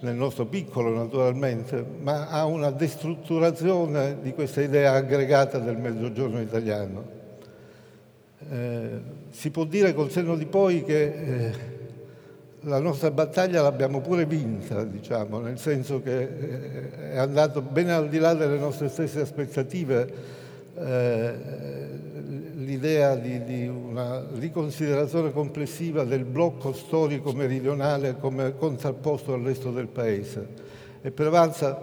[0.00, 7.15] nel nostro piccolo naturalmente, ma a una destrutturazione di questa idea aggregata del mezzogiorno italiano
[8.48, 11.74] Eh, si può dire col senno di poi che eh,
[12.60, 18.08] la nostra battaglia l'abbiamo pure vinta, diciamo, nel senso che eh, è andato bene al
[18.08, 20.34] di là delle nostre stesse aspettative
[20.78, 21.34] eh,
[22.56, 29.86] l'idea di, di, una riconsiderazione complessiva del blocco storico meridionale come contrapposto al resto del
[29.86, 30.48] Paese.
[31.00, 31.78] È prevalsa,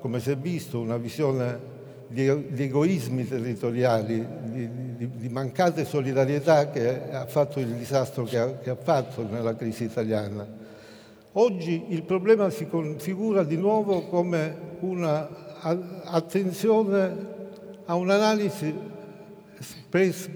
[0.00, 1.74] come si è visto, una visione
[2.08, 4.68] di, di egoismi territoriali, di,
[5.16, 9.84] di, mancate solidarietà che ha fatto il disastro che ha, che ha fatto nella crisi
[9.84, 10.64] italiana.
[11.32, 17.34] Oggi il problema si configura di nuovo come un'attenzione
[17.84, 18.74] a un'analisi
[19.58, 20.30] space,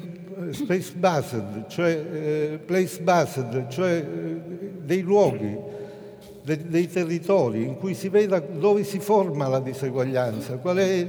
[0.51, 4.41] space based, cioè eh, place based, cioè eh,
[4.83, 5.57] dei luoghi,
[6.43, 11.09] de, dei territori in cui si veda dove si forma la diseguaglianza, qual è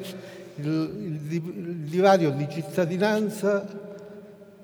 [0.65, 3.89] il, il, divario di cittadinanza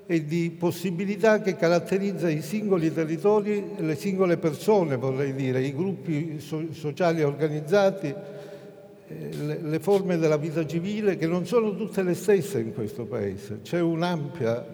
[0.06, 5.74] e di possibilità che caratterizza i singoli territori e le singole persone, vorrei dire, i
[5.74, 8.14] gruppi so, sociali organizzati
[9.08, 13.60] le, le forme della vita civile che non sono tutte le stesse in questo Paese.
[13.62, 14.66] C'è un'ampia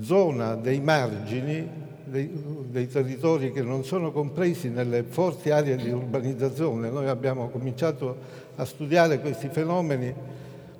[0.00, 1.68] zona dei margini,
[2.04, 2.30] dei,
[2.70, 6.90] dei, territori che non sono compresi nelle forti aree di urbanizzazione.
[6.90, 10.12] Noi abbiamo cominciato a studiare questi fenomeni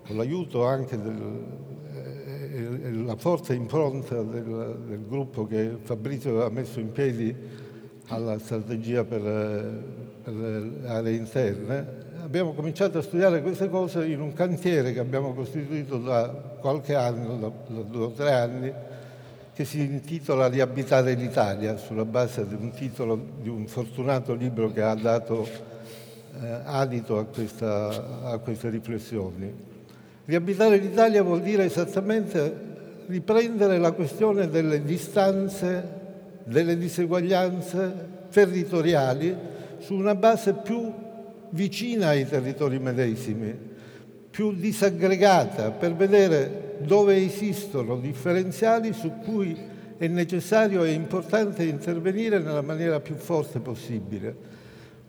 [0.06, 7.34] con l'aiuto anche della forte impronta del, del, gruppo che Fabrizio ha messo in piedi
[8.08, 9.20] alla strategia per,
[10.22, 12.04] per le aree interne.
[12.22, 16.28] Abbiamo cominciato a studiare queste cose in un cantiere che abbiamo costituito da
[16.60, 18.72] qualche anno, da, da due o tre anni,
[19.54, 24.82] che si intitola Riabitare l'Italia, sulla base di un titolo di un fortunato libro che
[24.82, 25.74] ha dato
[26.40, 29.52] eh, adito a, questa, a queste riflessioni.
[30.24, 32.74] Riabitare l'Italia vuol dire esattamente
[33.06, 35.88] riprendere la questione delle distanze,
[36.44, 39.36] delle diseguaglianze territoriali
[39.78, 40.92] su una base più
[41.50, 43.54] vicina ai territori medesimi,
[44.30, 49.56] più disaggregata, per vedere dove esistono differenziali su cui
[49.96, 54.55] è necessario e importante intervenire nella maniera più forte possibile.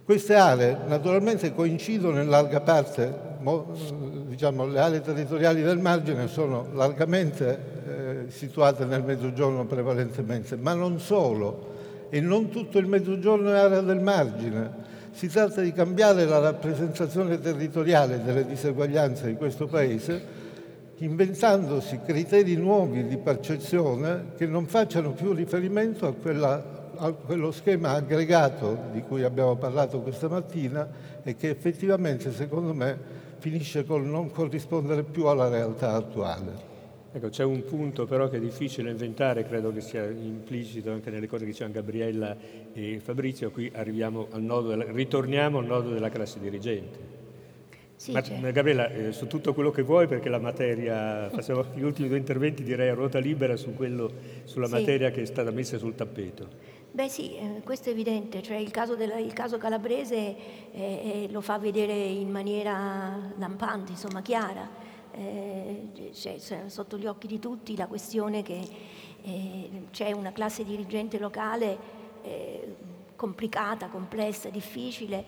[0.07, 3.13] Queste aree naturalmente coincidono in larga parte,
[4.27, 11.01] diciamo, le aree territoriali del margine sono largamente eh, situate nel mezzogiorno prevalentemente, ma non
[11.01, 14.71] solo, e non tutto il mezzogiorno è area del margine.
[15.11, 20.23] Si tratta di cambiare la rappresentazione territoriale delle diseguaglianze di questo Paese,
[20.99, 27.91] inventandosi criteri nuovi di percezione che non facciano più riferimento a, quella, a quello schema
[27.91, 30.89] aggregato di cui abbiamo parlato questa mattina
[31.23, 32.97] e che effettivamente, secondo me,
[33.39, 36.75] finisce col non corrispondere più alla realtà attuale.
[37.11, 41.27] Ecco, c'è un punto però che è difficile inventare, credo che sia implicito anche nelle
[41.27, 42.35] cose che dicevano Gabriella
[42.73, 47.15] e Fabrizio, qui arriviamo al nodo della, ritorniamo al nodo della classe dirigente.
[47.95, 48.51] Sì, Ma, certo.
[48.51, 52.61] Gabriella, eh, su tutto quello che vuoi, perché la materia, facciamo gli ultimi due interventi
[52.61, 54.11] direi a ruota libera su quello,
[54.43, 54.73] sulla sì.
[54.73, 56.47] materia che è stata messa sul tappeto.
[56.97, 60.35] Beh sì, eh, questo è evidente, cioè il caso, della, il caso calabrese eh,
[60.71, 64.67] eh lo fa vedere in maniera lampante, insomma chiara
[65.11, 68.67] eh, c'è sotto gli occhi di tutti la questione che
[69.21, 71.77] eh, c'è una classe dirigente locale
[72.23, 72.75] eh,
[73.15, 75.23] complicata, complessa, difficile,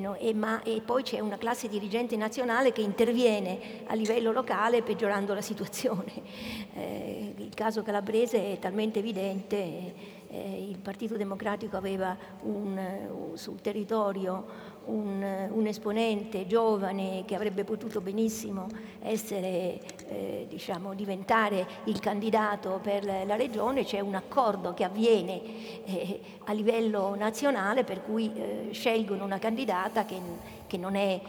[0.00, 4.82] no, e, ma, e, poi c'è una classe dirigente nazionale che interviene a livello locale
[4.82, 6.12] peggiorando la situazione.
[7.36, 14.72] Il caso calabrese è talmente evidente, eh, il Partito Democratico aveva un, un, sul territorio
[14.86, 18.66] un, un, esponente giovane che avrebbe potuto benissimo
[19.00, 19.80] essere,
[20.14, 25.42] eh, diciamo, diventare il candidato per la regione, c'è un accordo che avviene
[25.84, 30.20] eh, a livello nazionale per cui eh, scelgono una candidata che,
[30.66, 31.20] che non, è,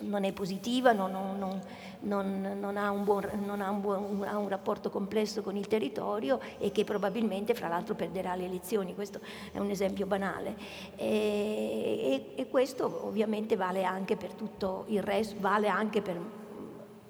[0.00, 1.60] non, è, positiva, non, non,
[2.00, 3.24] non, ha, un buon,
[3.60, 7.94] ha, un buon, ha, un rapporto complesso con il territorio e che probabilmente fra l'altro
[7.94, 9.20] perderà le elezioni, questo
[9.52, 10.56] è un esempio banale.
[10.96, 16.37] E, e, e questo ovviamente vale anche per tutto il resto, vale anche per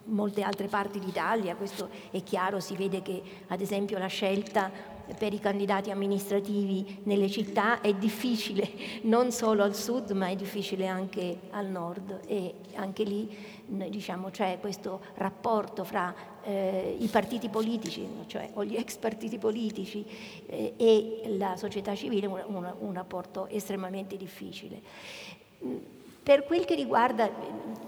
[0.08, 4.70] molte altre parti d'Italia, questo è chiaro, si vede che ad esempio la scelta
[5.16, 8.68] per i candidati amministrativi nelle città è difficile
[9.02, 14.58] non solo al sud ma è difficile anche al nord e anche lì diciamo, c'è
[14.60, 20.04] questo rapporto fra eh, i partiti politici, cioè o gli ex partiti politici
[20.46, 24.80] eh, e la società civile, un, un, un rapporto estremamente difficile.
[26.28, 27.30] Per quel che riguarda,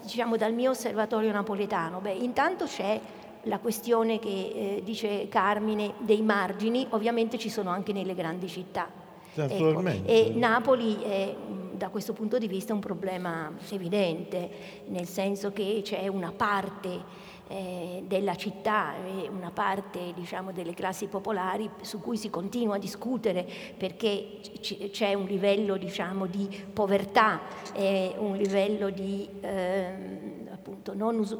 [0.00, 2.98] diciamo, dal mio osservatorio napoletano, beh, intanto c'è
[3.42, 8.88] la questione che eh, dice Carmine dei margini, ovviamente ci sono anche nelle grandi città.
[9.34, 11.36] Ecco, e Napoli è
[11.72, 14.50] da questo punto di vista un problema evidente,
[14.86, 21.08] nel senso che c'è una parte eh, della città e una parte diciamo, delle classi
[21.08, 23.46] popolari su cui si continua a discutere
[23.76, 27.40] perché c- c'è un livello diciamo, di povertà,
[27.74, 31.38] e un livello di eh, appunto, non us-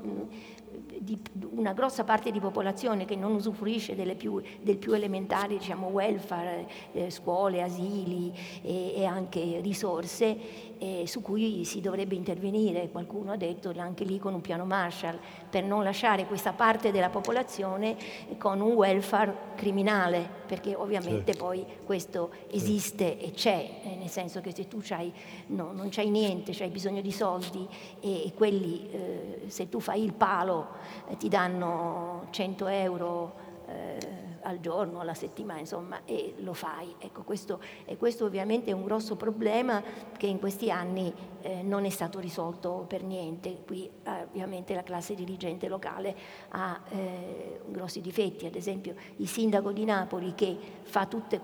[0.99, 1.19] di
[1.55, 7.11] una grossa parte di popolazione che non usufruisce più, del più elementare diciamo, welfare, eh,
[7.11, 8.33] scuole, asili
[8.63, 10.37] e, e anche risorse
[10.81, 15.18] eh, su cui si dovrebbe intervenire, qualcuno ha detto anche lì con un piano Marshall,
[15.49, 17.97] per non lasciare questa parte della popolazione
[18.39, 21.45] con un welfare criminale, perché ovviamente certo.
[21.45, 25.12] poi questo esiste e c'è, eh, nel senso che se tu c'hai,
[25.49, 27.68] no, non c'hai niente, c'hai bisogno di soldi
[28.01, 30.68] e, e quelli, eh, se tu fai il palo,
[31.09, 33.99] eh, ti danno 100 euro eh,
[34.43, 36.95] al giorno, alla settimana, insomma, e lo fai.
[36.99, 39.83] Ecco, questo, e questo ovviamente è un grosso problema
[40.16, 41.12] che in questi anni
[41.43, 43.59] eh, non è stato risolto per niente.
[43.66, 46.16] Qui eh, ovviamente la classe dirigente locale
[46.51, 51.39] ha eh, grossi difetti, ad esempio il sindaco di Napoli che fa tutta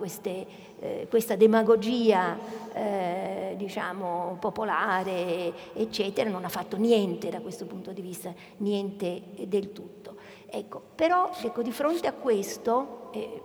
[0.79, 2.39] eh, questa demagogia
[2.73, 9.73] eh, diciamo, popolare, eccetera, non ha fatto niente da questo punto di vista, niente del
[9.73, 10.16] tutto.
[10.49, 13.43] Ecco, però ecco, di fronte a questo, eh,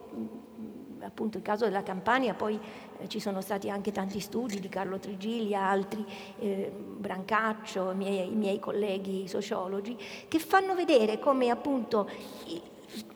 [1.00, 2.60] appunto il caso della Campania, poi
[3.00, 6.06] eh, ci sono stati anche tanti studi di Carlo Trigiglia, altri,
[6.40, 9.98] eh, Brancaccio, miei, i miei colleghi sociologi,
[10.28, 12.08] che fanno vedere come appunto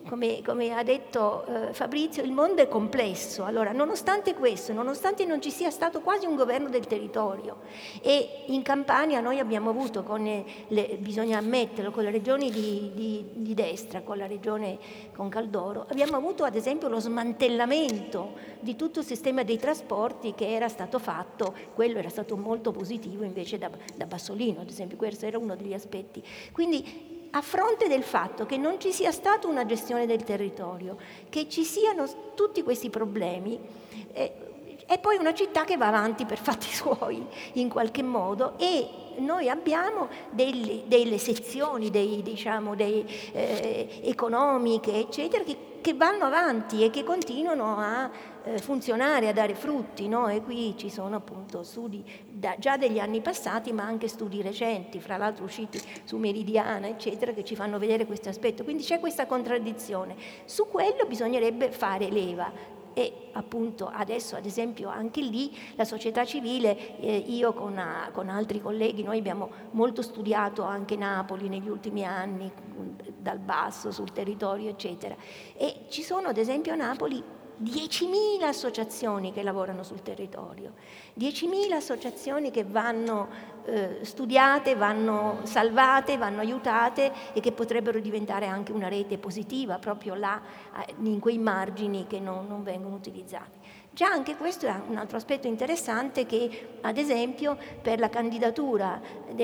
[0.08, 3.44] come, come, ha detto eh, Fabrizio, il mondo è complesso.
[3.44, 7.60] Allora, nonostante questo, nonostante non ci sia stato quasi un governo del territorio
[8.00, 13.24] e in Campania noi abbiamo avuto, con le, bisogna ammetterlo, con le regioni di, di,
[13.32, 14.78] di, destra, con la regione
[15.14, 20.52] con Caldoro, abbiamo avuto ad esempio lo smantellamento di tutto il sistema dei trasporti che
[20.52, 25.26] era stato fatto, quello era stato molto positivo invece da, da Bassolino, ad esempio, questo
[25.26, 26.22] era uno degli aspetti.
[26.52, 30.96] Quindi a fronte del fatto che non ci sia stata una gestione del territorio,
[31.28, 33.60] che ci siano tutti questi problemi,
[34.12, 34.32] eh,
[34.86, 39.50] è poi una città che va avanti per fatti suoi in qualche modo e noi
[39.50, 46.90] abbiamo delle, delle sezioni dei, diciamo, dei, eh, economiche, eccetera, che, che, vanno avanti e
[46.90, 48.10] che continuano a
[48.58, 50.08] funzionare, a dare frutti.
[50.08, 50.28] No?
[50.28, 55.00] E qui ci sono appunto studi da, già degli anni passati, ma anche studi recenti,
[55.00, 58.64] fra l'altro usciti su Meridiana, eccetera, che ci fanno vedere questo aspetto.
[58.64, 60.16] Quindi c'è questa contraddizione.
[60.44, 66.98] Su quello bisognerebbe fare leva e appunto adesso ad esempio anche lì la società civile,
[66.98, 72.06] eh, io con, a, con, altri colleghi, noi abbiamo molto studiato anche Napoli negli ultimi
[72.06, 72.50] anni,
[73.18, 75.14] dal basso sul territorio eccetera
[75.56, 77.22] e ci sono ad esempio a Napoli
[77.62, 80.72] 10.000 associazioni che lavorano sul territorio,
[81.18, 83.28] 10.000 associazioni che vanno
[83.64, 90.14] eh, studiate, vanno salvate, vanno aiutate e che potrebbero diventare anche una rete positiva proprio
[90.14, 90.40] là,
[91.02, 93.58] in quei margini che non, non vengono utilizzati.
[93.90, 99.00] Già anche questo è un altro aspetto interessante che, ad esempio, per la candidatura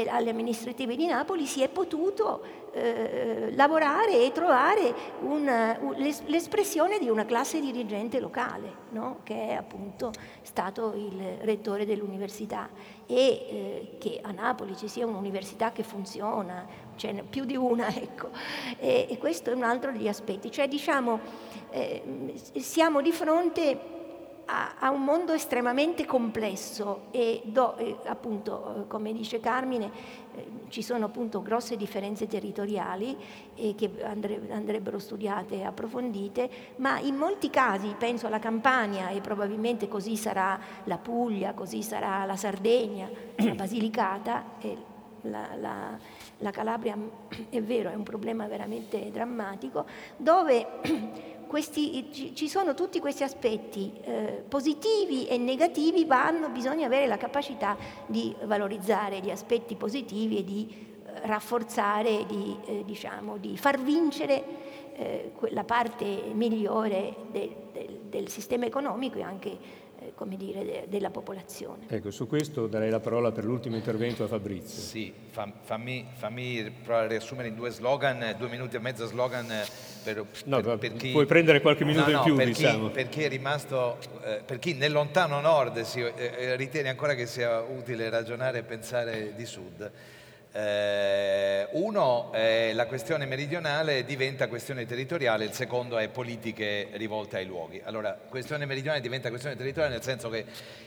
[0.08, 5.94] alle amministrative di Napoli si è potuto eh, lavorare e trovare un,
[6.26, 9.18] l'espressione di una classe dirigente locale, no?
[9.22, 10.10] che è appunto
[10.42, 12.68] stato il rettore dell'università
[13.06, 16.66] e eh, che a Napoli ci sia un'università che funziona,
[16.96, 18.30] ce più di una, ecco.
[18.78, 21.20] E, e questo è un altro degli aspetti, cioè diciamo
[21.70, 24.00] eh, siamo di fronte
[24.46, 29.90] a, un mondo estremamente complesso e, do, e appunto, come dice Carmine, eh,
[30.68, 33.16] ci sono appunto grosse differenze territoriali
[33.54, 39.20] eh, che andre, andrebbero studiate e approfondite, ma in molti casi, penso alla Campania e
[39.20, 44.44] probabilmente così sarà la Puglia, così sarà la Sardegna, la Basilicata,
[45.22, 45.98] la, la,
[46.38, 46.96] la Calabria
[47.48, 49.84] è vero, è un problema veramente drammatico,
[50.16, 50.66] dove
[51.52, 57.76] questi, ci sono tutti questi aspetti eh, positivi e negativi, vanno, bisogna avere la capacità
[58.06, 60.66] di valorizzare gli aspetti positivi e di
[61.04, 64.44] eh, rafforzare, di, eh, diciamo, di far vincere
[64.96, 69.58] eh, la parte migliore del, del, del sistema economico e anche
[69.98, 71.84] eh, come dire, de, della popolazione.
[71.86, 74.80] Ecco, su questo darei la parola per l'ultimo intervento a Fabrizio.
[74.80, 76.72] Sì, fam, fammi, fammi
[77.08, 79.52] riassumere in due slogan, due minuti e mezzo slogan
[80.02, 81.10] per, no, per, per chi...
[81.10, 82.86] Puoi prendere qualche minuto no, no, in più, per diciamo.
[82.88, 86.88] Chi, per chi è rimasto, eh, per chi nel lontano nord si, eh, eh, ritiene
[86.88, 89.90] ancora che sia utile ragionare e pensare di sud.
[90.54, 97.46] Eh, uno è la questione meridionale diventa questione territoriale, il secondo è politiche rivolte ai
[97.46, 97.80] luoghi.
[97.82, 100.44] Allora, questione meridionale diventa questione territoriale nel senso che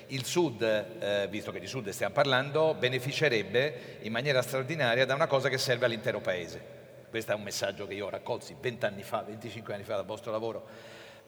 [0.07, 5.25] il Sud, eh, visto che di Sud stiamo parlando, beneficerebbe in maniera straordinaria da una
[5.25, 6.83] cosa che serve all'intero Paese.
[7.15, 10.03] Questo è un messaggio che io ho raccolto 20 anni fa, 25 anni fa dal
[10.03, 10.65] vostro lavoro.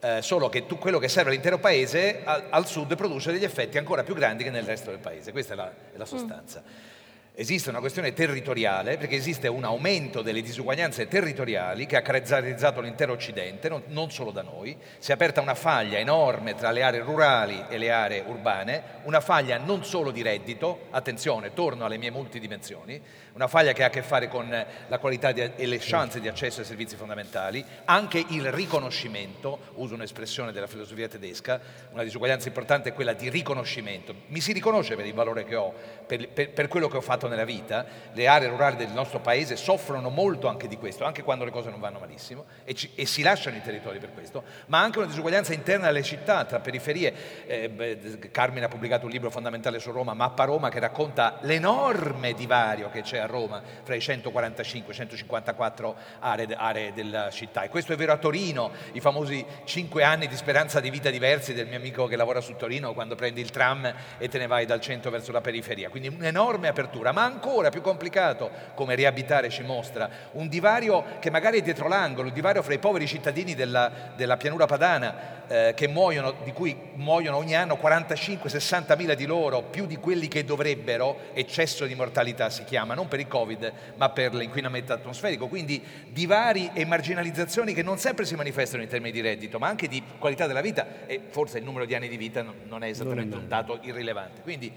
[0.00, 3.78] Eh, solo che tu, quello che serve all'intero paese al, al, sud produce degli effetti
[3.78, 6.60] ancora più grandi che nel resto del paese, questa è la, è la sostanza.
[6.62, 6.96] Mm
[7.40, 13.12] esiste una questione territoriale, perché esiste un aumento delle disuguaglianze territoriali che ha caratterizzato l'intero
[13.12, 14.76] Occidente, non, non, solo da noi.
[14.98, 19.20] Si è aperta una faglia enorme tra le aree rurali e le aree urbane, una
[19.20, 23.00] faglia non solo di reddito, attenzione, torno alle mie multidimensioni,
[23.38, 24.48] una faglia che ha a che fare con
[24.88, 29.94] la qualità di, e le chance di accesso ai servizi fondamentali, anche il riconoscimento, uso
[29.94, 31.60] un'espressione della filosofia tedesca,
[31.92, 34.12] una disuguaglianza importante è quella di riconoscimento.
[34.26, 35.72] Mi si riconosce per il valore che ho,
[36.04, 39.54] per, per, per quello che ho fatto nella vita, le aree rurali del nostro paese
[39.54, 43.06] soffrono molto anche di questo, anche quando le cose non vanno malissimo e, ci, e
[43.06, 47.46] si lasciano i territori per questo, ma anche una disuguaglianza interna alle città, tra periferie.
[47.46, 52.32] Eh, beh, Carmine ha pubblicato un libro fondamentale su Roma, Mappa Roma, che racconta l'enorme
[52.32, 57.62] divario che c'è a Roma fra i 145 e 154 aree, aree della città.
[57.62, 61.54] E questo è vero a Torino, i famosi 5 anni di speranza di vita diversi
[61.54, 64.66] del mio amico che lavora su Torino quando prendi il tram e te ne vai
[64.66, 65.88] dal centro verso la periferia.
[65.90, 71.58] Quindi un'enorme apertura, ma ancora più complicato, come riabitare ci mostra, un divario che magari
[71.58, 75.88] è dietro l'angolo, il divario fra i poveri cittadini della, della pianura padana eh, che
[75.88, 81.18] muoiono, di cui muoiono ogni anno 45-60 mila di loro, più di quelli che dovrebbero,
[81.32, 85.48] eccesso di mortalità si chiama, non per il Covid, ma per l'inquinamento atmosferico.
[85.48, 89.88] Quindi divari e marginalizzazioni che non sempre si manifestano in termini di reddito, ma anche
[89.88, 93.36] di qualità della vita e forse il numero di anni di vita non è esattamente
[93.36, 94.42] un dato irrilevante.
[94.42, 94.72] Quindi,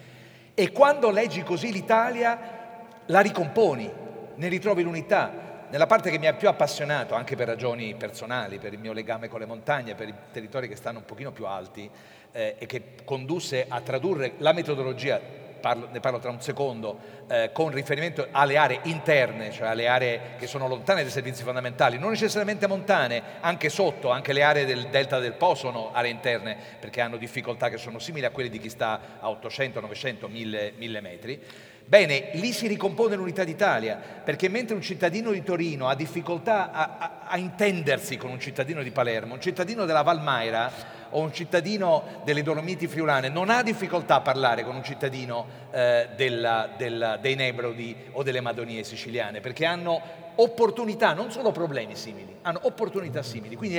[0.53, 2.59] e quando leggi così l'Italia
[3.05, 3.89] la ricomponi,
[4.35, 5.49] ne ritrovi l'unità.
[5.69, 9.29] Nella parte che mi ha più appassionato, anche per ragioni personali, per il mio legame
[9.29, 11.89] con le montagne, per i territori che stanno un pochino più alti
[12.31, 15.19] eh, e che condusse a tradurre la metodologia
[15.61, 16.97] Parlo, ne parlo tra un secondo,
[17.29, 21.97] eh, con riferimento alle aree interne, cioè alle aree che sono lontane dai servizi fondamentali,
[21.97, 26.57] non necessariamente montane, anche sotto, anche le aree del delta del Po sono aree interne
[26.79, 30.73] perché hanno difficoltà che sono simili a quelle di chi sta a 800, 900, 1000,
[30.75, 31.41] 1000 metri.
[31.85, 36.97] Bene, lì si ricompone l'unità d'Italia, perché mentre un cittadino di Torino ha difficoltà a,
[36.97, 40.71] a, a intendersi con un cittadino di Palermo, un cittadino della Valmaira
[41.11, 46.09] o un cittadino delle Dolomiti Friulane non ha difficoltà a parlare con un cittadino eh,
[46.15, 50.01] della, della, dei Nebrodi o delle Madonie siciliane, perché hanno
[50.35, 53.55] opportunità, non solo problemi simili, hanno opportunità simili.
[53.55, 53.77] Quindi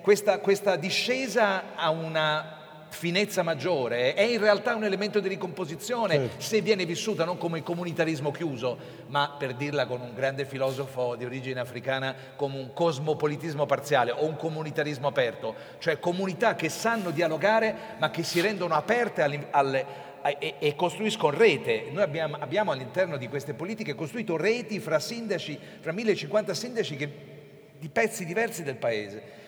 [0.00, 2.58] questa, questa discesa a una
[2.90, 6.40] finezza maggiore, è in realtà un elemento di ricomposizione certo.
[6.42, 8.76] se viene vissuta non come il comunitarismo chiuso,
[9.06, 14.24] ma per dirla con un grande filosofo di origine africana, come un cosmopolitismo parziale o
[14.24, 19.86] un comunitarismo aperto, cioè comunità che sanno dialogare ma che si rendono aperte alle, alle
[20.38, 21.86] e, e, costruiscono rete.
[21.90, 27.12] Noi abbiamo, abbiamo, all'interno di queste politiche costruito reti fra sindaci, fra 1050 sindaci che,
[27.78, 29.39] di pezzi diversi del paese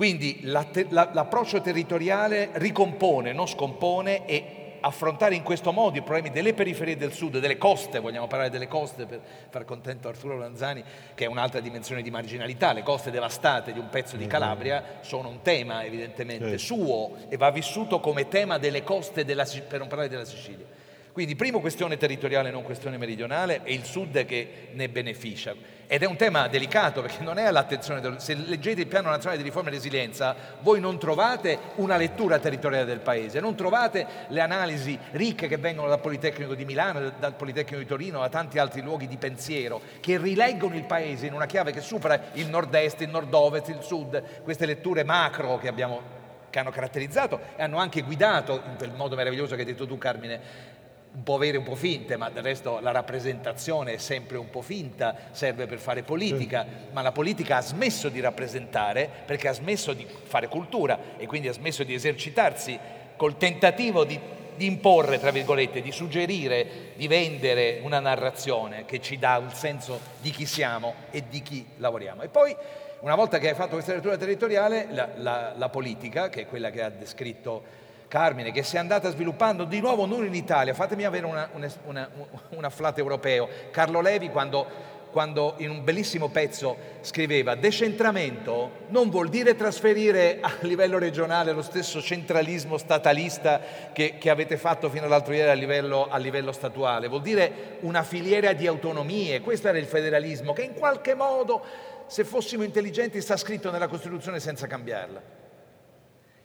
[0.00, 6.96] quindi l'approccio territoriale ricompone, non scompone e affrontare in questo modo i problemi delle periferie
[6.96, 9.20] del sud, delle coste, vogliamo parlare delle coste per
[9.50, 10.82] far contento Arturo Lanzani,
[11.14, 15.28] che è un'altra dimensione di marginalità, le coste devastate di un pezzo di Calabria sono
[15.28, 20.08] un tema evidentemente suo e va vissuto come tema delle coste, della, per non parlare
[20.08, 20.64] della Sicilia.
[21.12, 25.54] Quindi primo questione territoriale, non questione meridionale, è il sud che ne beneficia.
[25.92, 29.38] Ed è un tema delicato perché non è all'attenzione, del, se leggete il piano nazionale
[29.38, 34.40] di riforma e resilienza, voi non trovate una lettura territoriale del paese, non trovate le
[34.40, 38.82] analisi ricche che vengono dal Politecnico di Milano, dal Politecnico di Torino, da tanti altri
[38.82, 43.10] luoghi di pensiero, che rileggono il paese in una chiave che supera il nord-est, il
[43.10, 46.18] nord-ovest, il sud, queste letture macro che abbiamo
[46.50, 49.98] che hanno caratterizzato e hanno anche guidato, in quel modo meraviglioso che hai detto tu
[49.98, 50.78] Carmine,
[51.12, 54.62] un po' vere, un po' finte, ma del resto la rappresentazione è sempre un po'
[54.62, 59.92] finta, serve per fare politica, ma la politica ha smesso di rappresentare perché ha smesso
[59.92, 62.78] di fare cultura e quindi ha smesso di esercitarsi
[63.16, 64.18] col tentativo di,
[64.56, 70.00] di imporre, tra virgolette, di suggerire, di vendere una narrazione che ci dà un senso
[70.20, 72.22] di chi siamo e di chi lavoriamo.
[72.22, 72.56] E poi
[73.00, 76.70] una volta che hai fatto questa lettura territoriale, la, la, la politica, che è quella
[76.70, 77.79] che ha descritto
[78.10, 81.70] Carmine, che si è andata sviluppando di nuovo non in Italia, fatemi avere una, una,
[81.84, 82.10] una,
[82.48, 83.48] un afflato europeo.
[83.70, 90.52] Carlo Levi quando quando in un bellissimo pezzo scriveva decentramento non vuol dire trasferire a
[90.60, 93.60] livello regionale lo stesso centralismo statalista
[93.92, 98.04] che, che avete fatto fino all'altro ieri a livello, a livello statuale, vuol dire una
[98.04, 101.64] filiera di autonomie, questo era il federalismo che in qualche modo,
[102.06, 105.39] se fossimo intelligenti, sta scritto nella Costituzione senza cambiarla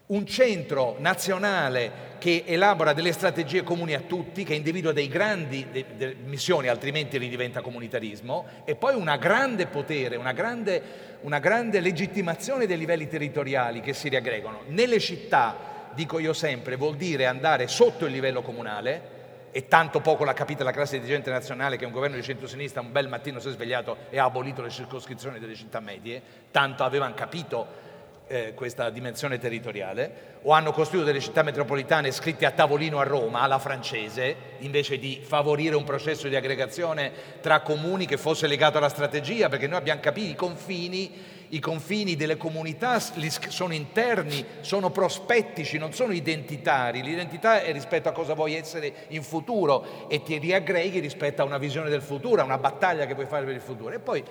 [0.08, 5.86] un centro nazionale che elabora delle strategie comuni a tutti, che individua dei grandi de,
[5.96, 10.82] de, missioni, altrimenti ridiventa comunitarismo, e poi una grande potere, una grande,
[11.22, 14.62] una grande legittimazione dei livelli territoriali che si riaggregano.
[14.68, 19.14] Nelle città, dico io sempre, vuol dire andare sotto il livello comunale,
[19.52, 22.92] e tanto poco l'ha capita la classe dirigente nazionale che un governo di centrosinistra un
[22.92, 26.22] bel mattino si è svegliato e ha abolito le circoscrizioni delle città medie,
[26.52, 27.85] tanto avevano capito
[28.28, 33.42] eh, questa dimensione territoriale, o hanno costruito delle città metropolitane scritte a tavolino a Roma,
[33.42, 37.12] alla francese, invece di favorire un processo di aggregazione
[37.42, 42.16] tra comuni che fosse legato alla strategia, perché noi abbiamo capito i confini, i confini
[42.16, 47.04] delle comunità sono interni, sono prospettici, non sono identitari.
[47.04, 51.60] L'identità è rispetto a cosa vuoi essere in futuro e ti riaggreghi rispetto a una
[51.60, 53.94] visione del futuro, a una battaglia che puoi fare per il futuro.
[53.94, 54.24] E poi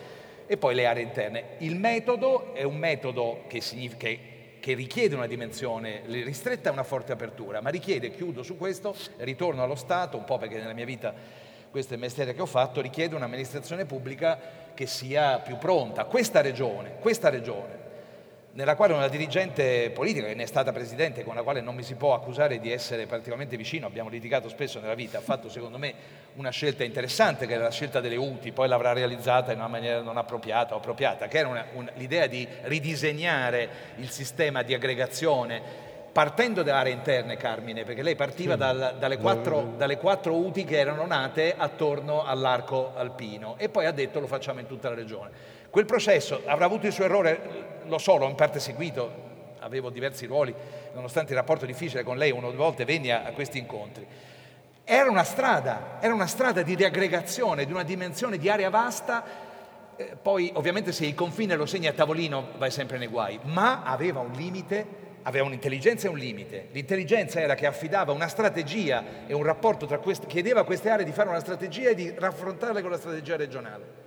[0.46, 1.44] e poi le aree interne.
[1.58, 3.60] Il metodo è un metodo che,
[3.96, 4.20] che,
[4.60, 9.62] che richiede una dimensione ristretta e una forte apertura, ma richiede, chiudo su questo, ritorno
[9.62, 11.14] allo Stato, un po' perché nella mia vita
[11.70, 14.38] questo è il mestiere che ho fatto, richiede un'amministrazione pubblica
[14.74, 16.04] che sia più pronta.
[16.04, 17.83] Questa regione, questa regione
[18.54, 21.82] nella quale una dirigente politica, che ne è stata presidente, con la quale non mi
[21.82, 25.76] si può accusare di essere particolarmente vicino, abbiamo litigato spesso nella vita, ha fatto secondo
[25.76, 25.92] me
[26.34, 30.02] una scelta interessante, che era la scelta delle UTI, poi l'avrà realizzata in una maniera
[30.02, 35.92] non appropriata o appropriata, che era una, un, l'idea di ridisegnare il sistema di aggregazione
[36.12, 38.58] partendo dalle aree interne, Carmine, perché lei partiva sì.
[38.58, 43.90] dal, dalle, quattro, dalle, quattro, UTI che erano nate attorno all'arco alpino e poi ha
[43.90, 45.62] detto lo facciamo in tutta la regione.
[45.74, 49.10] Quel processo avrà avuto il suo errore, lo so, l'ho in parte seguito,
[49.58, 50.54] avevo diversi ruoli,
[50.94, 54.06] nonostante il rapporto difficile con lei, una o due volte venni a, a questi incontri.
[54.84, 59.24] Era una strada, era una strada di riaggregazione, di una dimensione di area vasta,
[59.96, 63.82] eh, poi ovviamente se il confine lo segni a tavolino vai sempre nei guai, ma
[63.82, 64.86] aveva un limite,
[65.22, 66.68] aveva un'intelligenza e un limite.
[66.70, 71.04] L'intelligenza era che affidava una strategia e un rapporto tra queste, chiedeva a queste aree
[71.04, 74.02] di fare una strategia e di raffrontarle con la strategia regionale.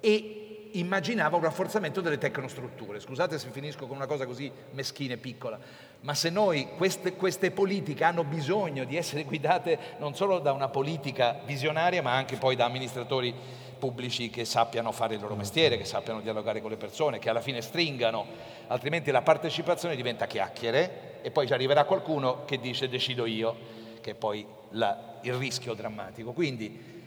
[0.00, 0.41] E
[0.72, 3.00] immaginava un rafforzamento delle tecnostrutture.
[3.00, 5.58] Scusate se finisco con una cosa così meschina e piccola,
[6.00, 10.68] ma se noi queste, queste, politiche hanno bisogno di essere guidate non solo da una
[10.68, 13.34] politica visionaria, ma anche poi da amministratori
[13.78, 17.40] pubblici che sappiano fare il loro mestiere, che sappiano dialogare con le persone, che alla
[17.40, 18.26] fine stringano,
[18.68, 23.56] altrimenti la partecipazione diventa chiacchiere e poi ci arriverà qualcuno che dice decido io,
[24.00, 26.32] che è poi la, il rischio drammatico.
[26.32, 27.01] Quindi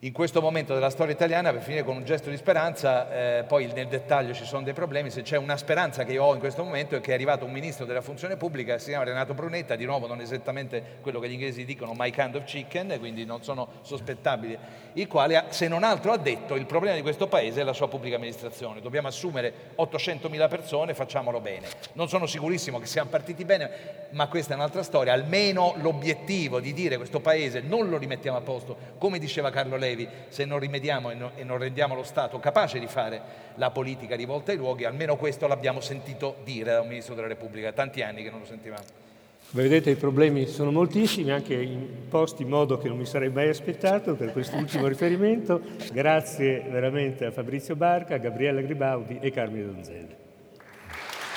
[0.00, 3.72] in questo momento della storia italiana, per finire con un gesto di speranza, eh, poi
[3.72, 6.62] nel dettaglio ci sono dei problemi, se c'è una speranza che io ho in questo
[6.62, 9.86] momento è che è arrivato un ministro della funzione pubblica, si chiama Renato Brunetta, di
[9.86, 13.68] nuovo non esattamente quello che gli inglesi dicono my kind of chicken, quindi non sono
[13.80, 14.58] sospettabili,
[14.92, 17.88] il quale se non altro ha detto il problema di questo paese è la sua
[17.88, 21.68] pubblica amministrazione, dobbiamo assumere 800.000 persone, facciamolo bene.
[21.94, 23.70] Non sono sicurissimo che siamo partiti bene,
[24.10, 28.42] ma questa è un'altra storia, almeno l'obiettivo di dire questo paese non lo rimettiamo a
[28.42, 32.02] posto, come diceva Carlo Lei, Levi, se non rimediamo e, no, e non rendiamo lo
[32.02, 36.80] Stato capace di fare la politica rivolta ai luoghi, almeno questo l'abbiamo sentito dire da
[36.80, 39.04] un Ministro della Repubblica, tanti anni che non lo sentivamo.
[39.50, 44.16] Vedete i problemi sono moltissimi, anche imposti in modo che non mi sarei mai aspettato
[44.16, 45.62] per questo ultimo riferimento.
[45.92, 50.16] Grazie veramente a Fabrizio Barca, a Gabriella Gribaudi e Carmine Donzelli.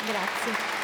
[0.07, 0.78] Grazie.